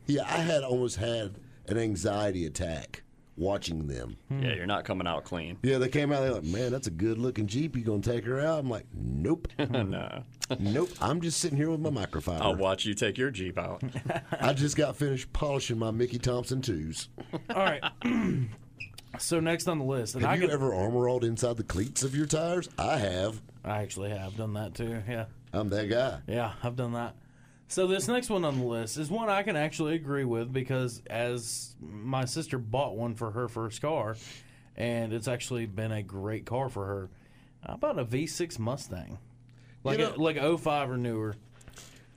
[0.08, 1.36] Yeah, I had almost had
[1.68, 3.04] an anxiety attack
[3.38, 4.16] watching them.
[4.30, 4.44] Hmm.
[4.44, 5.58] Yeah, you're not coming out clean.
[5.62, 6.22] Yeah, they came out.
[6.22, 7.76] They're like, "Man, that's a good looking jeep.
[7.76, 10.24] You gonna take her out?" I'm like, "Nope, no.
[10.60, 10.90] nope.
[11.02, 12.40] I'm just sitting here with my microfiber.
[12.40, 13.84] I'll watch you take your Jeep out.
[14.40, 17.10] I just got finished polishing my Mickey Thompson twos.
[17.50, 17.84] all right.
[19.20, 21.64] so next on the list, and Have I you could, ever armor rolled inside the
[21.64, 22.70] cleats of your tires?
[22.78, 23.42] I have.
[23.66, 25.02] I actually have done that too.
[25.08, 25.26] Yeah.
[25.52, 26.20] I'm that guy.
[26.28, 27.16] Yeah, I've done that.
[27.68, 31.02] So this next one on the list is one I can actually agree with because
[31.10, 34.16] as my sister bought one for her first car,
[34.78, 37.10] and it's actually been a great car for her.
[37.66, 39.18] How about a V6 Mustang?
[39.84, 41.36] Like You know- a, like a 05 or newer.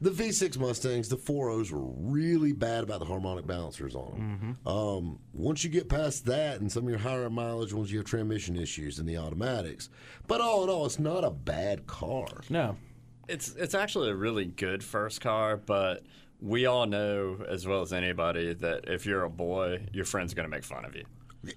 [0.00, 4.56] The V6 Mustangs, the 4.0s were really bad about the harmonic balancers on them.
[4.64, 4.68] Mm-hmm.
[4.68, 8.06] Um, once you get past that and some of your higher mileage ones, you have
[8.06, 9.90] transmission issues in the automatics.
[10.28, 12.28] But all in all, it's not a bad car.
[12.48, 12.76] No.
[13.26, 16.02] It's it's actually a really good first car, but
[16.40, 20.44] we all know as well as anybody that if you're a boy, your friend's going
[20.44, 21.04] to make fun of you.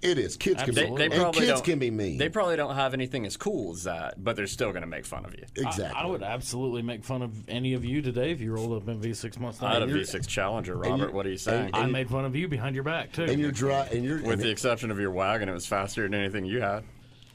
[0.00, 0.36] It is.
[0.36, 2.16] Kids can They, be they and kids can be mean.
[2.16, 5.04] They probably don't have anything as cool as that, but they're still going to make
[5.04, 5.44] fun of you.
[5.56, 5.84] exactly.
[5.86, 8.88] I, I would absolutely make fun of any of you today if you rolled up
[8.88, 9.68] in V6 Mustang.
[9.68, 11.08] I had a you're- V6 Challenger, Robert.
[11.08, 11.70] you- what are you saying?
[11.74, 13.24] I made fun of you behind your back too.
[13.24, 15.66] and you're dry, and you're With and the it- exception of your wagon, it was
[15.66, 16.84] faster than anything you had.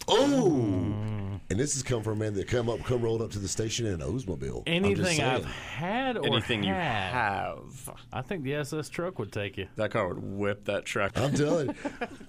[0.07, 0.95] oh,
[1.49, 3.47] and this has come from a man that come up, come rolled up to the
[3.47, 4.63] station in an Oldsmobile.
[4.67, 7.89] I'm Anything I've had or Anything you have.
[8.11, 9.67] I think the SS truck would take you.
[9.75, 11.17] That car would whip that truck.
[11.17, 11.75] I'm telling you,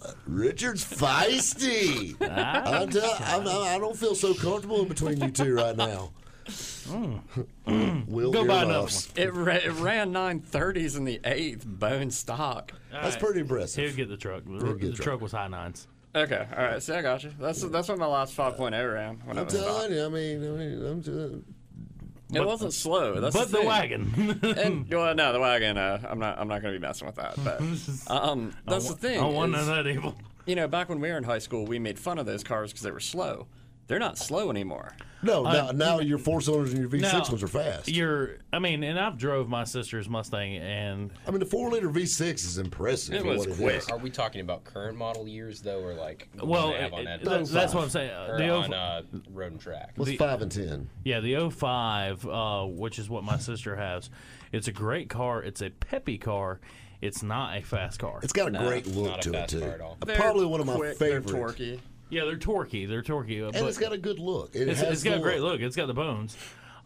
[0.03, 2.17] uh, Richard's feisty.
[2.21, 2.81] Ah.
[2.83, 6.11] I'm tell, I'm, I I don't feel so comfortable in between you two right now.
[6.49, 7.21] Mm.
[8.07, 8.33] Will mm.
[8.33, 9.13] Go buy another earmuffs.
[9.17, 12.73] It, ra- it ran 930s in the eighth, bone stock.
[12.91, 13.85] That's pretty impressive.
[13.85, 14.45] He'll get the truck.
[14.45, 15.05] The, He'd get the the truck.
[15.05, 15.21] truck.
[15.21, 15.87] was high nines.
[16.15, 16.83] Okay, all right.
[16.83, 17.33] See, I got you.
[17.39, 19.17] That's that's what my last 5.0 ran.
[19.25, 19.67] When I'm was stock.
[19.67, 20.05] telling you.
[20.05, 21.35] I mean, I mean I'm just,
[22.35, 23.21] It wasn't slow.
[23.21, 23.67] That's But the thing.
[23.67, 24.41] wagon.
[24.59, 25.77] And well, no, the wagon.
[25.77, 26.39] Uh, I'm not.
[26.39, 27.35] I'm not going to be messing with that.
[27.45, 27.61] But
[28.13, 29.21] um, that's the thing.
[29.21, 30.17] I want none of that evil.
[30.47, 32.73] you know, back when we were in high school, we made fun of those cars
[32.73, 33.47] because they were slow.
[33.89, 34.95] They're not slow anymore.
[35.21, 37.89] No, now, now your four cylinders and your V6 Now, ones are fast.
[37.89, 41.89] You're, I mean, and I've drove my sister's Mustang, and I mean, the four liter
[41.89, 43.15] V6 is impressive.
[43.15, 43.79] It was quick.
[43.79, 43.89] is.
[43.89, 47.05] Are we talking about current model years though, or like what well, they have on
[47.07, 47.23] that?
[47.23, 48.13] it- that's what I'm saying.
[48.13, 49.95] or The on O- uh, road and track.
[49.97, 50.89] What's five and ten?
[51.03, 54.11] Yeah, the 05, uh, which is what my sister has.
[54.53, 55.43] It's a great car.
[55.43, 56.61] It's a peppy car.
[57.01, 58.21] It's not a fast car.
[58.23, 59.61] It's got a great look not a to it too.
[59.61, 59.97] car at all.
[60.03, 61.33] Uh, Probably one of my quick, favorites.
[61.33, 61.81] They're torquey.
[62.11, 62.89] Yeah, they're torquey.
[62.89, 63.43] They're torquey.
[63.43, 64.55] uh, And but it's got a good look.
[64.55, 65.53] It it's, has it's got the a great look.
[65.53, 65.61] look.
[65.63, 66.37] It's got the bones.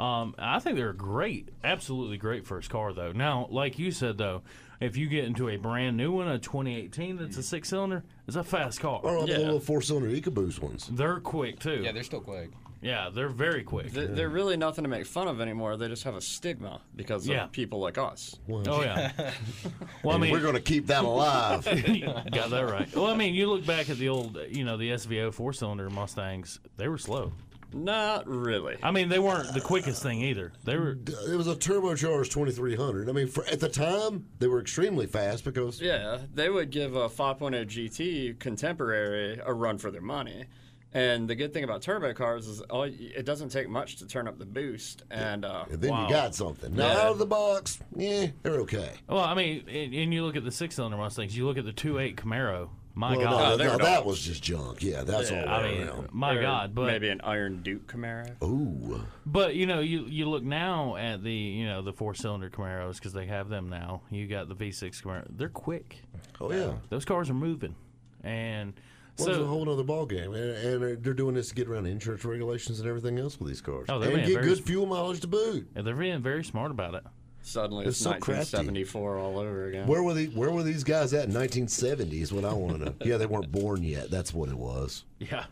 [0.00, 3.12] Um, I think they're a great, absolutely great first car, though.
[3.12, 4.42] Now, like you said, though,
[4.80, 8.36] if you get into a brand new one, a 2018 that's a six cylinder, it's
[8.36, 9.00] a fast car.
[9.02, 10.88] Or the little four cylinder EcoBoost ones.
[10.90, 11.82] They're quick, too.
[11.84, 12.50] Yeah, they're still quick.
[12.82, 13.92] Yeah, they're very quick.
[13.92, 15.76] They're, they're really nothing to make fun of anymore.
[15.76, 17.44] They just have a stigma because Yeah.
[17.44, 18.34] of people like us.
[18.50, 19.12] Oh, yeah.
[20.02, 21.64] well, I mean, we're going to keep that alive.
[22.32, 22.94] got that right.
[22.94, 25.88] Well, I mean, you look back at the old, you know, the SVO four cylinder
[25.90, 27.32] Mustangs, they were slow.
[27.74, 28.76] Not really.
[28.82, 30.52] I mean, they weren't the quickest thing either.
[30.64, 30.98] They were.
[31.26, 33.08] it was a turbocharged 2300.
[33.08, 36.94] I mean, for, at the time, they were extremely fast because Yeah, they would give
[36.96, 40.44] a 5.0 GT contemporary a run for their money.
[40.94, 44.28] And the good thing about turbo cars is all, it doesn't take much to turn
[44.28, 45.04] up the boost.
[45.10, 46.04] And uh, and then Wow.
[46.06, 46.74] you got something.
[46.74, 47.00] Now, Yeah.
[47.00, 48.90] out of the box, yeah, they're okay.
[49.08, 51.36] Well, I mean, and, and you look at the six cylinder Mustangs.
[51.36, 52.68] You look at the two eight Camaro.
[52.94, 53.40] My Well, God.
[53.40, 54.82] no, they're no, that was just junk.
[54.82, 56.08] Yeah, that's all I right mean, around.
[56.12, 56.74] my or God.
[56.74, 58.30] But maybe an Iron Duke Camaro.
[58.42, 59.00] Ooh.
[59.24, 62.96] But you know, you you look now at the you know the four cylinder Camaros
[62.96, 64.02] because they have them now.
[64.10, 65.24] You got the V6 Camaro.
[65.30, 66.02] They're quick.
[66.38, 66.74] Oh, yeah.
[66.90, 67.74] Those cars are moving,
[68.22, 68.74] and
[69.18, 70.34] Well, it's a whole other ballgame.
[70.34, 73.60] And, and they're doing this to get around insurance regulations and everything else with these
[73.60, 73.86] cars.
[73.88, 75.68] Oh, they're and get very good fuel mileage to boot.
[75.74, 77.04] and they're being very smart about it.
[77.42, 78.56] Suddenly It's it's, so crafty.
[78.56, 79.86] 1974 all over again.
[79.86, 82.20] Where were the Where were these guys at in 1970?
[82.20, 82.94] Is what I want to know.
[83.04, 84.10] yeah, they weren't born yet.
[84.10, 85.04] That's what it was.
[85.18, 85.44] Yeah.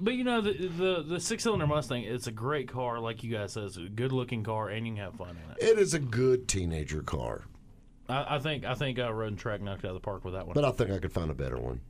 [0.00, 3.32] But you know the the, the six cylinder Mustang, it's a great car, like you
[3.32, 5.72] guys said, it's a good looking car, and you can have fun in it.
[5.72, 7.42] It is a good teenager car,
[8.08, 10.34] I, I think I think uh, Road and Track knocked out of the park with
[10.34, 10.54] that one.
[10.54, 11.80] but I think I could find a better one.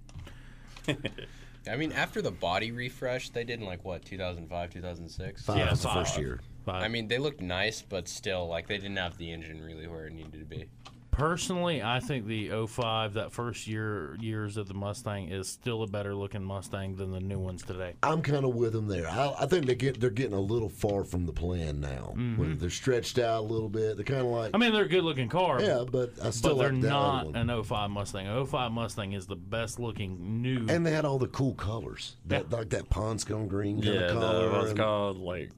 [1.70, 5.42] I mean, after the body refresh they did in like what 2005, 2006.
[5.42, 6.06] Five Yeah, was the five.
[6.06, 6.40] first year.
[6.64, 9.86] But I mean, they looked nice, but still, like they didn't have the engine really
[9.86, 10.66] where it needed to be.
[11.14, 15.86] Personally, I think the 05, that first year years of the Mustang, is still a
[15.86, 17.94] better looking Mustang than the new ones today.
[18.02, 19.08] I'm kind of with them there.
[19.08, 22.14] I, I think they get they're getting a little far from the plan now.
[22.16, 22.36] Mm-hmm.
[22.36, 23.96] When They're stretched out a little bit.
[23.96, 25.60] They're kind of like I mean, they're a good looking car.
[25.62, 27.50] yeah, but I still but they're like that not other one.
[27.50, 28.46] an 05 Mustang.
[28.46, 30.66] 05 Mustang is the best looking new.
[30.68, 34.00] And they had all the cool colors, that like that pond scone green kind yeah,
[34.02, 35.50] of the, color, what's called like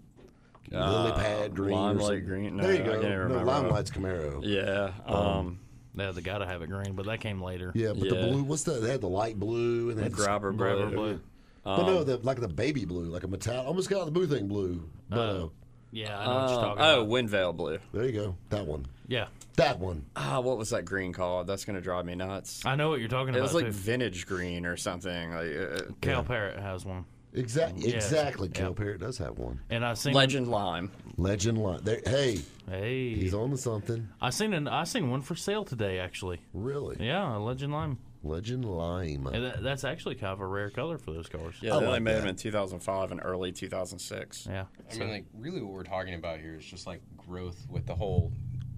[0.71, 2.57] lily uh, pad green, or limelight green.
[2.57, 2.93] No, there you I go.
[2.93, 3.45] can't even no, remember.
[3.53, 4.41] limelight's Camaro.
[4.43, 5.59] Yeah, um,
[5.95, 7.73] yeah, they got to have it green, but that came later.
[7.75, 8.43] Yeah, but the blue.
[8.43, 8.83] What's that?
[8.83, 10.97] They had the light blue and they had the grabber Grabber blue.
[10.97, 11.21] blue.
[11.65, 14.47] But no, the, like the baby blue, like a metallic, almost got the blue thing
[14.47, 14.89] blue.
[15.09, 15.49] But uh, Uh,
[15.91, 17.09] Yeah, I know what you're Uh, talking oh, about.
[17.09, 17.79] Windveil blue.
[17.93, 19.27] there you go, that one, Yeah,
[19.57, 20.05] that one.
[20.15, 21.47] Ah, what was that green called?
[21.49, 22.65] That's gonna drive me nuts.
[22.65, 23.39] I know what you're talking It about.
[23.39, 23.73] It was like too.
[23.73, 25.33] vintage green or something.
[25.33, 27.05] Like uh, Cal Parrot has one,
[27.37, 27.97] Exactly, Yeah.
[27.97, 28.49] exactly.
[28.49, 28.61] Yeah.
[28.61, 29.61] Cal Parrot does have one.
[29.71, 30.91] and I've seen Legend Lime.
[31.17, 31.81] Legend Lime.
[31.85, 34.09] There, hey, Hey, he's on to something.
[34.21, 36.41] I seen an I seen one for sale today actually.
[36.53, 37.99] Really, Yeah, a Legend Lime.
[38.25, 39.29] Legend Lime.
[39.29, 41.55] And that, that's actually kind of a rare color for those cars.
[41.61, 44.49] Yeah, I they only like made them in 2005 and early 2006.
[44.51, 44.65] Yeah.
[44.93, 47.95] I mean, like really, what we're talking about here is just like growth with the
[47.95, 48.33] whole,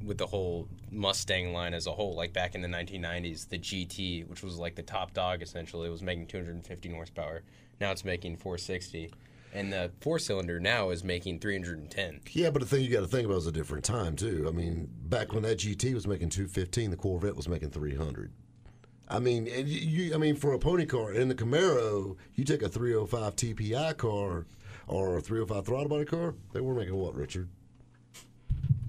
[0.09, 2.15] with the whole Mustang line as a whole.
[2.15, 6.03] Like back in the 1990s, the GT, which was like the top dog essentially, was
[6.03, 7.43] making 215 horsepower.
[7.81, 9.13] Now it's making 460,
[9.55, 12.21] and the four cylinder now is making 310.
[12.33, 14.47] Yeah, but the thing you got to think about is a different time too.
[14.49, 18.33] I mean, back when that GT was making 215, the Corvette was making 300.
[19.11, 22.63] I mean, and you, I mean, for a pony car in the Camaro, you take
[22.63, 24.47] a 305 TPI car
[24.87, 27.49] or a 305 throttle body car, they were making what, Richard?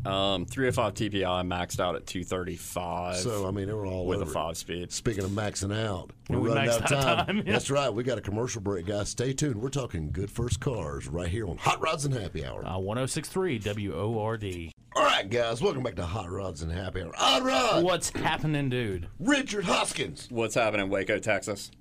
[0.06, 4.22] Um, 305 TPI maxed out at 235 So I mean, they were all with a
[4.22, 4.34] over it.
[4.34, 4.92] five speed.
[4.94, 7.26] Speaking of maxing out, we're we running out of out of time.
[7.26, 7.52] time, yeah.
[7.54, 7.90] That's right.
[7.94, 9.10] We got a commercial break, guys.
[9.10, 9.58] Stay tuned.
[9.62, 12.66] We're talking good first cars right here on Hot Rods and Happy Hour.
[12.66, 14.72] Uh, 1063 WORD.
[14.96, 15.62] All right, guys.
[15.62, 17.12] Welcome back to Hot Rods and Happy Hour.
[17.16, 19.08] Hot Rod, What's happening, dude?
[19.20, 20.28] Richard Hoskins.
[20.32, 21.72] What's happening in Waco, Texas?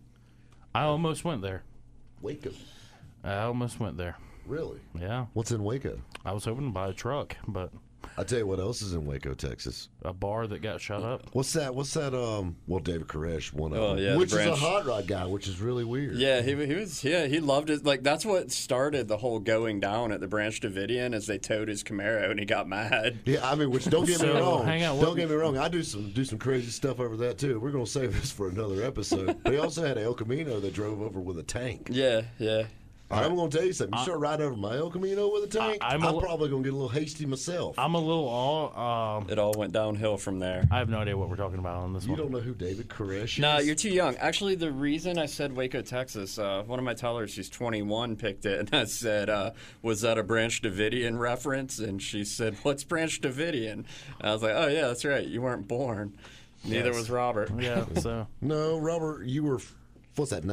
[0.74, 1.62] I almost went there.
[2.20, 2.50] Waco.
[3.22, 4.16] I almost went there.
[4.44, 4.80] Really?
[4.98, 5.26] Yeah.
[5.34, 6.00] What's in Waco?
[6.24, 7.70] I was hoping to buy a truck, but
[8.18, 9.88] I tell you what else is in Waco, Texas.
[10.02, 11.28] a bar that got shut up.
[11.34, 11.74] What's that?
[11.74, 12.14] What's that?
[12.14, 15.06] Um, well, David Koresh, one of Oh, them, yeah, the which is a hot rod
[15.06, 16.16] guy, which is really weird.
[16.16, 17.04] Yeah, he, he was.
[17.04, 17.84] Yeah, he loved it.
[17.84, 21.68] Like that's what started the whole going down at the Branch Davidian, as they towed
[21.68, 23.20] his Camaro and he got mad.
[23.24, 24.64] Yeah, I mean, which don't get me wrong.
[24.64, 25.56] hang on, don't get me wrong.
[25.56, 27.60] I do some do some crazy stuff over that too.
[27.60, 29.42] We're gonna save this for another episode.
[29.44, 31.88] but he also had El Camino that drove over with a tank.
[31.92, 32.64] Yeah, yeah.
[33.10, 33.98] I'm going to tell you something.
[33.98, 36.62] You start riding over my El Camino with a tank, I- I'm I'm, probably going
[36.62, 37.78] to get a little hasty myself.
[37.78, 38.76] I'm a little all.
[39.18, 40.64] Um, It all went downhill from there.
[40.70, 42.18] I have no idea what we're talking about on this you one.
[42.18, 43.38] You don't know who David Koresh is?
[43.38, 44.16] No, you're too young.
[44.16, 48.44] Actually, the reason I said Waco, Texas, uh, one of my tellers, she's 21, picked
[48.44, 52.84] it, and I said, uh, "Was that a Branch Davidian reference?" And she said, "What's
[52.84, 53.86] Branch Davidian?" And
[54.20, 55.26] I was like, "Oh yeah, that's right.
[55.26, 56.12] You weren't born.
[56.64, 56.96] Neither Yes.
[56.98, 57.86] was Robert." Yeah.
[58.02, 59.60] So No, Robert, you were,
[60.16, 60.44] what's that,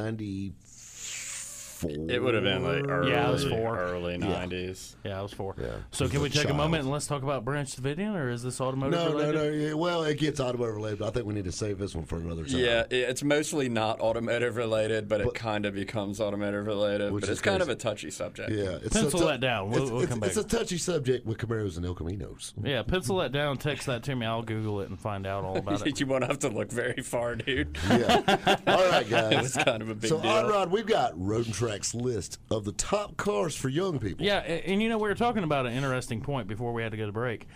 [1.82, 2.14] 94?
[2.14, 3.78] It would have been like early, Yeah, I was four.
[3.78, 4.96] early 90s.
[5.04, 5.54] yeah, I was four.
[5.60, 5.68] Yeah.
[5.90, 8.42] So can we a take a moment and let's talk about Branch Davidian, or is
[8.42, 9.34] this automotive No, no, related?
[9.34, 9.66] no.
[9.68, 12.04] Yeah, well, it gets automotive related, but I think we need to save this one
[12.04, 12.58] for another time.
[12.58, 17.12] Yeah, it's mostly not automotive related, but, it kind of becomes automotive related.
[17.12, 18.50] Which But it's kind of a touchy subject.
[18.50, 19.70] Yeah, it's Pencil a that down.
[19.70, 20.28] We'll- it's, we'll it's- come back.
[20.28, 22.52] it's a touchy subject with Camaros and El Caminos.
[22.62, 23.56] Yeah, pencil that down.
[23.58, 24.24] Text that to me.
[24.26, 26.00] I'll Google it and find out all about it.
[26.00, 27.76] you won't have to look very far, dude.
[27.90, 28.22] Yeah.
[28.66, 29.54] All right, guys.
[29.56, 30.30] It's kind of a big so, deal.
[30.30, 31.54] on Rod, we've got Road and
[31.94, 34.24] List of the top cars for young people.
[34.24, 36.92] Yeah, a- and you know we were talking about an interesting point before we had
[36.92, 37.46] to go to break,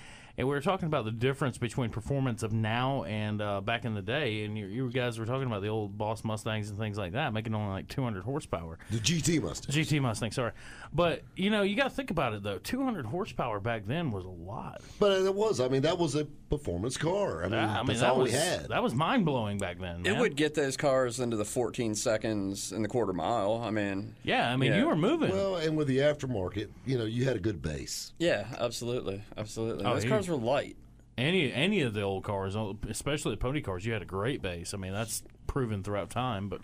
[0.41, 3.95] and we were talking about the difference between performance of now and uh, back in
[3.95, 4.45] the day.
[4.45, 7.33] And you, you guys were talking about the old Boss Mustangs and things like that,
[7.33, 8.79] making only like 200 horsepower.
[8.91, 9.75] The GT Mustang.
[9.75, 10.53] GT Mustang, sorry,
[10.93, 12.59] but you know you got to think about it though.
[12.59, 14.81] 200 horsepower back then was a lot.
[14.99, 15.61] But it was.
[15.61, 17.45] I mean, that was a performance car.
[17.45, 18.69] I mean, I mean that's that all was we had.
[18.71, 20.05] that was mind blowing back then.
[20.05, 23.61] It would get those cars into the 14 seconds in the quarter mile.
[23.63, 24.79] I mean, yeah, I mean Yeah.
[24.79, 25.31] you were moving.
[25.31, 28.13] well, and with the aftermarket, you know, you had a good base.
[28.19, 29.85] yeah, absolutely, absolutely.
[29.85, 30.77] Oh, those cars were light.
[31.19, 32.57] any any of the old cars,
[32.89, 34.73] especially the pony cars, you had a great base.
[34.73, 36.49] I mean, that's proven throughout time.
[36.49, 36.63] But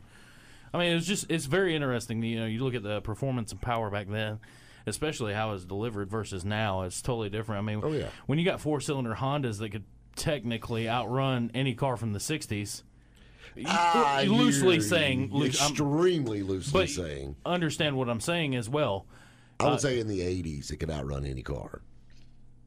[0.72, 2.22] I mean, it's just it's very interesting.
[2.22, 4.38] You know, you look at the performance and power back then,
[4.87, 6.83] especially how it's delivered versus now.
[6.83, 7.59] It's totally different.
[7.68, 8.09] I mean, Oh, yeah.
[8.26, 9.85] when you got four cylinder Hondas that could
[10.16, 12.83] technically outrun any car from the '60s.
[13.66, 17.37] Ah, loosely saying, loose- I'm- extremely loosely saying.
[17.46, 19.07] understand what I'm saying as well.
[19.59, 21.81] I would say in the '80s, it could outrun any car.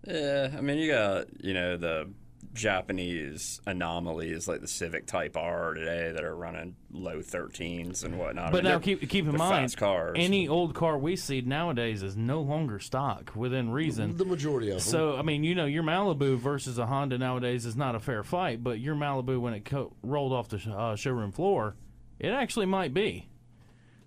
[0.07, 2.09] Yeah, I mean, you got you know the
[2.53, 8.47] Japanese anomalies like the Civic Type R today that are running low 13s and whatnot.
[8.47, 10.15] I But mean, now keep keep in mind, cars.
[10.17, 14.15] any old car we see nowadays is no longer stock within reason.
[14.17, 14.79] The majority of them.
[14.81, 18.23] So I mean, you know, your Malibu versus a Honda nowadays is not a fair
[18.23, 21.75] fight, but your Malibu when it co- rolled off the sh- uh, showroom floor,
[22.19, 23.27] it actually might be.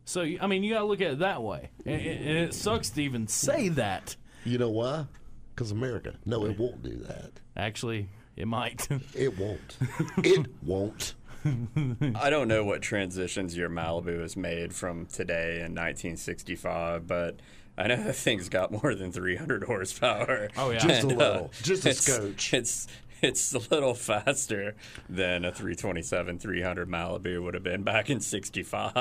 [0.05, 2.91] So I mean, you got to look at it that way, and, and it sucks
[2.91, 4.17] to even say that.
[4.45, 5.07] you know why?
[5.55, 6.15] Because America.
[6.25, 7.33] No, it won't do that.
[7.57, 8.89] Actually, it might.
[9.15, 9.77] It won't.
[10.19, 11.15] it won't.
[12.15, 17.41] I don't know what transitions your Malibu has made from today in 1965, but
[17.77, 20.49] I know that thing's got more than 300 horsepower.
[20.57, 20.79] Oh, yeah.
[20.79, 21.51] Just a And, uh, little.
[21.63, 22.55] Just a it's- scotch.
[22.55, 22.87] It's
[23.23, 24.75] it's a little faster
[25.09, 28.93] than a 327 300 Malibu would have been back in 65.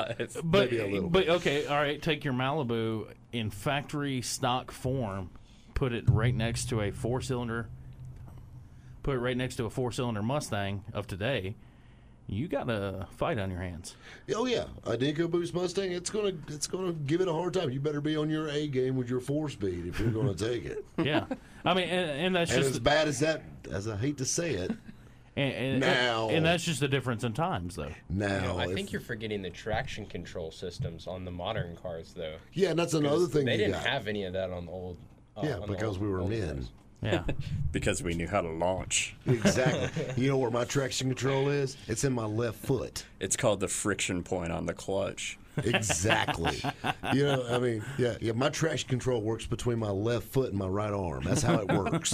[0.44, 2.00] but Maybe a little but okay, all right.
[2.02, 5.32] Take your Malibu in factory stock form,
[5.82, 7.68] put it right next to a four cylinder.
[9.02, 11.56] Put it right next to a four cylinder Mustang of today.
[12.28, 13.96] You got a fight on your hands.
[14.36, 15.92] Oh yeah, a EcoBoost Mustang.
[15.92, 17.72] It's gonna it's gonna give it a hard time.
[17.72, 20.66] You better be on your A game with your four speed if you're gonna take
[20.66, 20.86] it.
[21.04, 21.26] Yeah,
[21.66, 23.42] I mean, and, and that's And just as bad as that,
[23.72, 24.70] as I hate to say it,
[25.36, 26.30] and, and, Now.
[26.30, 27.90] and that's just the difference in times, though.
[28.08, 32.14] now No, I if- think you're forgetting the traction control systems on the modern cars,
[32.16, 32.36] though.
[32.54, 33.88] yeah, and that's another thing they you didn't got.
[33.88, 34.98] have any of that on the old.
[35.38, 36.56] Uh, yeah, because old- we were men.
[36.56, 36.70] cars.
[37.02, 37.24] Yeah,
[37.72, 39.16] because we knew how to launch.
[39.26, 40.06] Exactly.
[40.24, 41.76] you know where my traction control is?
[41.88, 43.06] It's in my left foot.
[43.20, 45.40] It's called the friction point on the clutch.
[45.64, 46.62] Exactly.
[47.14, 48.34] you know, I mean, yeah, yeah.
[48.34, 51.24] My traction control works between my left foot and my right arm.
[51.24, 52.14] That's how it works.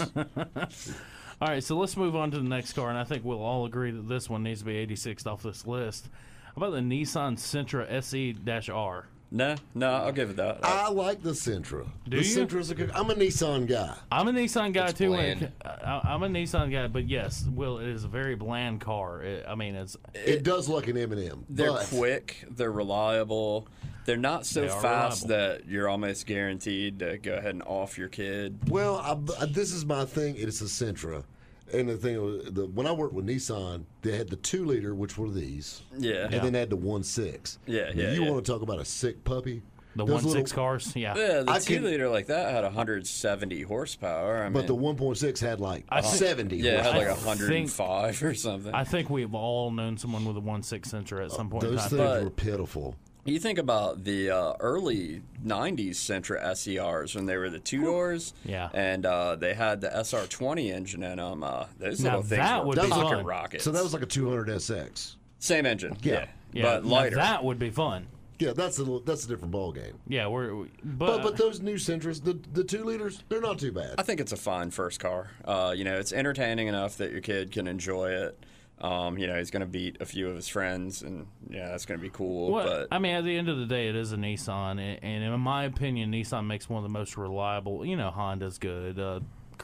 [1.40, 3.66] All right, so let's move on to the next car, and I think we'll all
[3.66, 6.10] agree that this one needs to be 86th off this list.
[6.46, 9.06] How about the Nissan Sentra SE-R?
[9.30, 10.60] No, no, I'll give it that.
[10.64, 11.86] I like the Sentra.
[12.08, 12.36] Do the you?
[12.46, 12.92] Sentra's a good.
[12.92, 13.94] I'm a Nissan guy.
[14.10, 15.12] I'm a Nissan guy It's too.
[15.12, 15.52] when it bland.
[15.62, 19.22] c- I, am a Nissan guy, but yes, Will, it is a very bland car.
[19.24, 21.44] It, I mean, it's It, does look an M&M.
[21.50, 22.46] They're but quick.
[22.52, 23.68] They're reliable.
[24.06, 25.56] They're not so They are fast reliable.
[25.58, 28.58] that you're almost guaranteed to go ahead and off your kid.
[28.70, 30.36] Well, I, I- this is my thing.
[30.38, 31.26] It's a Sentra.
[31.74, 34.96] And the thing, was, the, when I worked with Nissan, they had the two liter,
[34.96, 36.26] which were these, Yeah.
[36.32, 37.60] and then they had the one six.
[37.66, 38.32] Yeah, Now, yeah, You yeah.
[38.32, 39.62] want to talk about a sick puppy?
[39.96, 40.94] the Those one six little- cars.
[40.96, 44.44] Yeah, Yeah, the I two can- liter like that had 170 horsepower.
[44.44, 46.58] I But mean, the 1.6 had like I think- 70.
[46.58, 48.74] yeah, it had I like think- 105 or something.
[48.76, 51.72] I think we've all known someone with a one six Sentra at some point in
[51.72, 51.90] Those time.
[51.90, 52.96] things But- were pitiful.
[53.28, 58.34] You think about the uh, early '90s Sentra SE-Rs when they were the two doors,
[58.46, 58.70] Yeah.
[58.74, 61.44] and uh, they had the SR20 engine in them.
[61.44, 63.26] Uh, those Now little things that were would be pocket fun.
[63.26, 63.64] rockets.
[63.66, 65.16] So that was like a 200 SX.
[65.40, 66.14] same engine, Yeah.
[66.14, 67.16] yeah, yeah, but now lighter.
[67.18, 68.08] that would be fun.
[68.40, 70.00] Yeah, that's a little, that's a different ball game.
[70.08, 73.60] Yeah, we're we- But but, but those new Sentras, the the two liters, they're not
[73.60, 73.96] too bad.
[73.98, 75.32] I think it's a fine first car.
[75.44, 78.40] Uh, you know, it's entertaining enough that your kid can enjoy it.
[78.80, 81.86] Um, you know, he's going to beat a few of his friends, and yeah, that's
[81.88, 82.52] going to be cool.
[82.52, 85.24] Well, but I mean, at the end of the day, it is a Nissan, and
[85.24, 87.84] in my opinion, Nissan makes one of the most reliable.
[87.84, 89.22] You know, Honda's good, uh,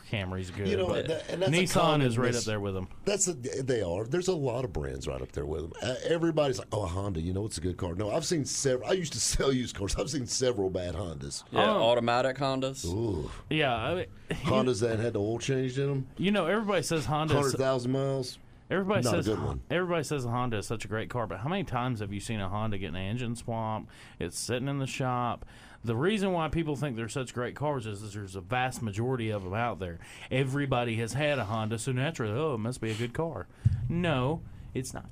[0.10, 2.74] Camry's good, You know, but that- and that's Nissan is right mis- up there with
[2.74, 2.88] them.
[3.06, 4.06] That's a, they are.
[4.06, 5.74] There's a lot of brands right up there with them.
[5.84, 8.44] Uh, everybody's like, "Oh, a Honda, you know, it's a good car." No, I've seen
[8.46, 8.90] several.
[8.90, 9.96] I used to sell used cars.
[9.96, 11.44] I've seen several bad Hondas.
[11.52, 11.84] yeah, Oh.
[11.84, 12.84] automatic Hondas.
[12.86, 14.06] Ooh, Yeah, I mean,
[14.46, 17.36] Hondas that had the oil changed in them, you know, everybody says Honda.
[17.36, 18.40] hundred thousand miles.
[18.74, 19.62] Everybody not a says good one.
[19.70, 22.20] everybody says a Honda is such a great car, but how many times have you
[22.20, 23.84] seen a Honda get an engine swap?
[24.20, 25.46] It's sitting in the shop.
[25.84, 29.30] The reason why people think they're such great cars is, is there's a vast majority
[29.30, 30.00] of them out there.
[30.32, 33.46] Everybody has had a Honda, so naturally, oh, it must be a good car.
[33.90, 34.42] No,
[34.74, 35.06] it's not.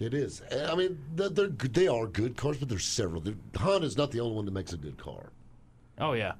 [0.00, 0.42] It is.
[0.50, 3.20] I mean, they're, they are good cars, but there's several.
[3.20, 5.30] They're, Honda's not the only one that makes a good car.
[6.00, 6.32] Oh yeah,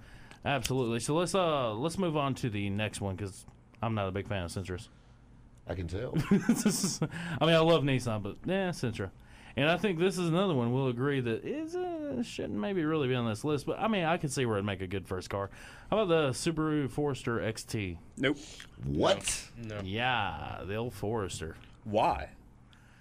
[0.45, 0.99] absolutely.
[0.99, 3.47] So let's uh let's move on to the next one because
[3.81, 4.89] I'm not a big fan of Sentras.
[5.69, 6.15] I can tell.
[7.41, 9.11] I mean, I love Nissan, but yeah, Sentra.
[9.59, 13.09] And I think this is another one we'll agree that is uh, shouldn't maybe really
[13.09, 13.65] be on this list.
[13.65, 15.51] But I mean, I can see where it'd make a good first car.
[15.91, 17.97] How about the Subaru Forester XT?
[18.19, 18.37] Nope.
[18.85, 19.49] what?
[19.57, 19.81] No.
[19.83, 21.57] Yeah, the old Forester.
[21.85, 22.29] Why?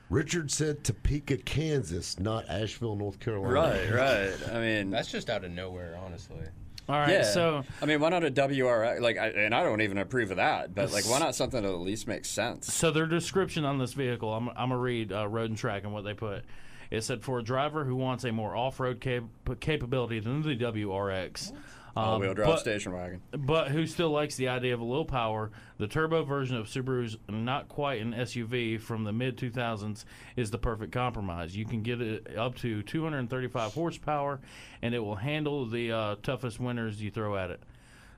[0.10, 3.54] Richard said Topeka, Kansas, not Asheville, North Carolina.
[3.54, 3.92] Right,
[4.40, 4.54] right.
[4.54, 6.46] I mean, That's just out of nowhere, honestly.
[6.88, 7.24] All right, yeah.
[7.24, 9.02] so I mean, why not a WRX?
[9.02, 10.76] Like, I, and I don't even approve of that.
[10.76, 12.72] But like, why not something that at least makes sense?
[12.72, 15.94] So their description on this vehicle, I'm, I'm gonna read uh, Road and Track and
[15.94, 16.44] what they put.
[16.92, 19.24] It said for a driver who wants a more off-road cap-
[19.60, 21.52] capability than the WRX,
[21.98, 23.22] um, All-wheel drive but- station wagon.
[23.32, 27.18] but who still likes the idea of a low power, the turbo version of Subaru's
[27.30, 30.04] not quite an SUV from the mid 2000s
[30.36, 31.56] is the perfect compromise.
[31.56, 34.40] You can get it up to 235 horsepower,
[34.82, 37.62] and it will handle the uh, toughest winters you throw at it.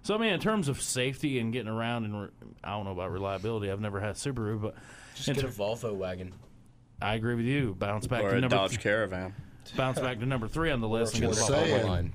[0.03, 2.29] So, I mean, in terms of safety and getting around, and re-
[2.63, 4.75] I don't know about reliability, I've never had Subaru, but
[5.15, 6.33] Just in get a Volvo wagon.
[7.01, 7.75] I agree with you.
[7.77, 9.35] Bounce back Or to a number Dodge th- Caravan.
[9.75, 11.13] bounce back to number three on the list.
[11.15, 11.81] and get Just the Volvo.
[11.83, 12.13] saying.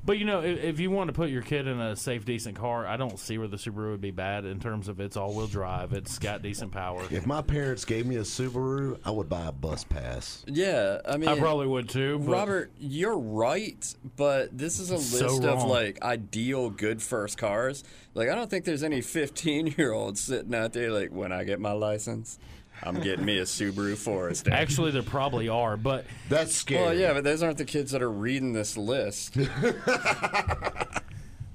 [0.00, 0.06] Line.
[0.06, 2.56] But you know, if, if you want to put your kid in a safe, decent
[2.56, 5.46] car, I don't see where the Subaru would be bad in terms of it's all-wheel
[5.46, 5.92] drive.
[5.92, 7.04] It's got decent power.
[7.10, 10.44] If my parents gave me a Subaru, I would buy a bus pass.
[10.46, 12.18] Yeah, I mean, I probably would too.
[12.18, 17.84] Robert, you're right, but this is a So list of like ideal good first cars.
[18.14, 21.44] Like, I don't think there's any 15 year olds sitting out there like, when I
[21.44, 22.38] get my license,
[22.82, 24.52] I'm getting me a Subaru Forester.
[24.52, 25.76] actually, there probably are.
[25.76, 26.82] But That's scary.
[26.84, 29.36] well, yeah, but those aren't the kids that are reading this list.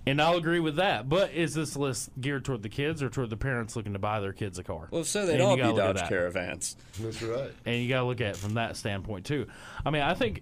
[0.08, 1.10] and I'll agree with that.
[1.10, 4.20] But is this list geared toward the kids or toward the parents looking to buy
[4.20, 4.88] their kids a car?
[4.92, 6.10] Well, so they'd And you all be gotta look Dodge.
[6.10, 6.78] Caravans.
[7.00, 7.52] That's right.
[7.66, 9.48] and you got to look at it from that standpoint too.
[9.86, 10.42] I mean, I think,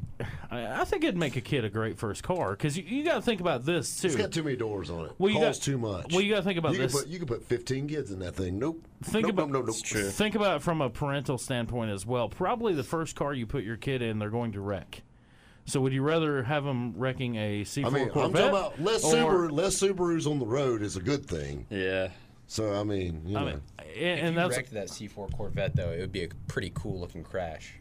[0.51, 3.16] I I think it'd make a kid a great first car because you, you got
[3.16, 4.07] to think about this too.
[4.07, 5.11] It's got too many doors on it.
[5.18, 6.11] Well, you Calls got- too much.
[6.11, 6.91] well, you gotta think about you this.
[6.93, 8.59] Can put, you can put 15 kids in that thing.
[8.59, 8.84] Nope.
[9.03, 10.05] Think nope, about- nope, nope, nope.
[10.14, 12.30] Think about it from a parental standpoint as well.
[12.30, 15.01] Probably the first car you put your kid in, they're going to wreck.
[15.66, 19.03] So would you rather have them wrecking a C4 I mean, I'm talking about less
[19.03, 21.66] or- Subaru, less Subarus on the road is a good thing.
[21.70, 22.09] Yeah.
[22.47, 25.76] So I mean, you know, I mean, and, If you that's wrecked that C4 Corvette,
[25.76, 27.76] though, it would be a pretty cool looking crash.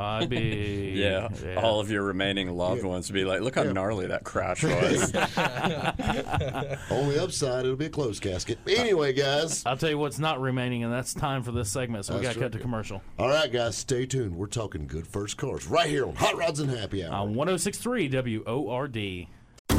[0.00, 1.28] I'd be Yeah.
[1.56, 5.14] All of your remaining loved ones would be like, look how gnarly that crash was.
[6.90, 8.58] Only upside it'll be a closed casket.
[8.66, 9.64] Anyway, guys.
[9.66, 12.04] I'll tell you what's not remaining, and that's time for this segment.
[12.04, 14.36] So we got to cut to commercial All right, guys, stay tuned.
[14.36, 17.12] We're talking good first cars right here on Hot Rods and Happy Hour.
[17.14, 19.26] on 106.3 WORD.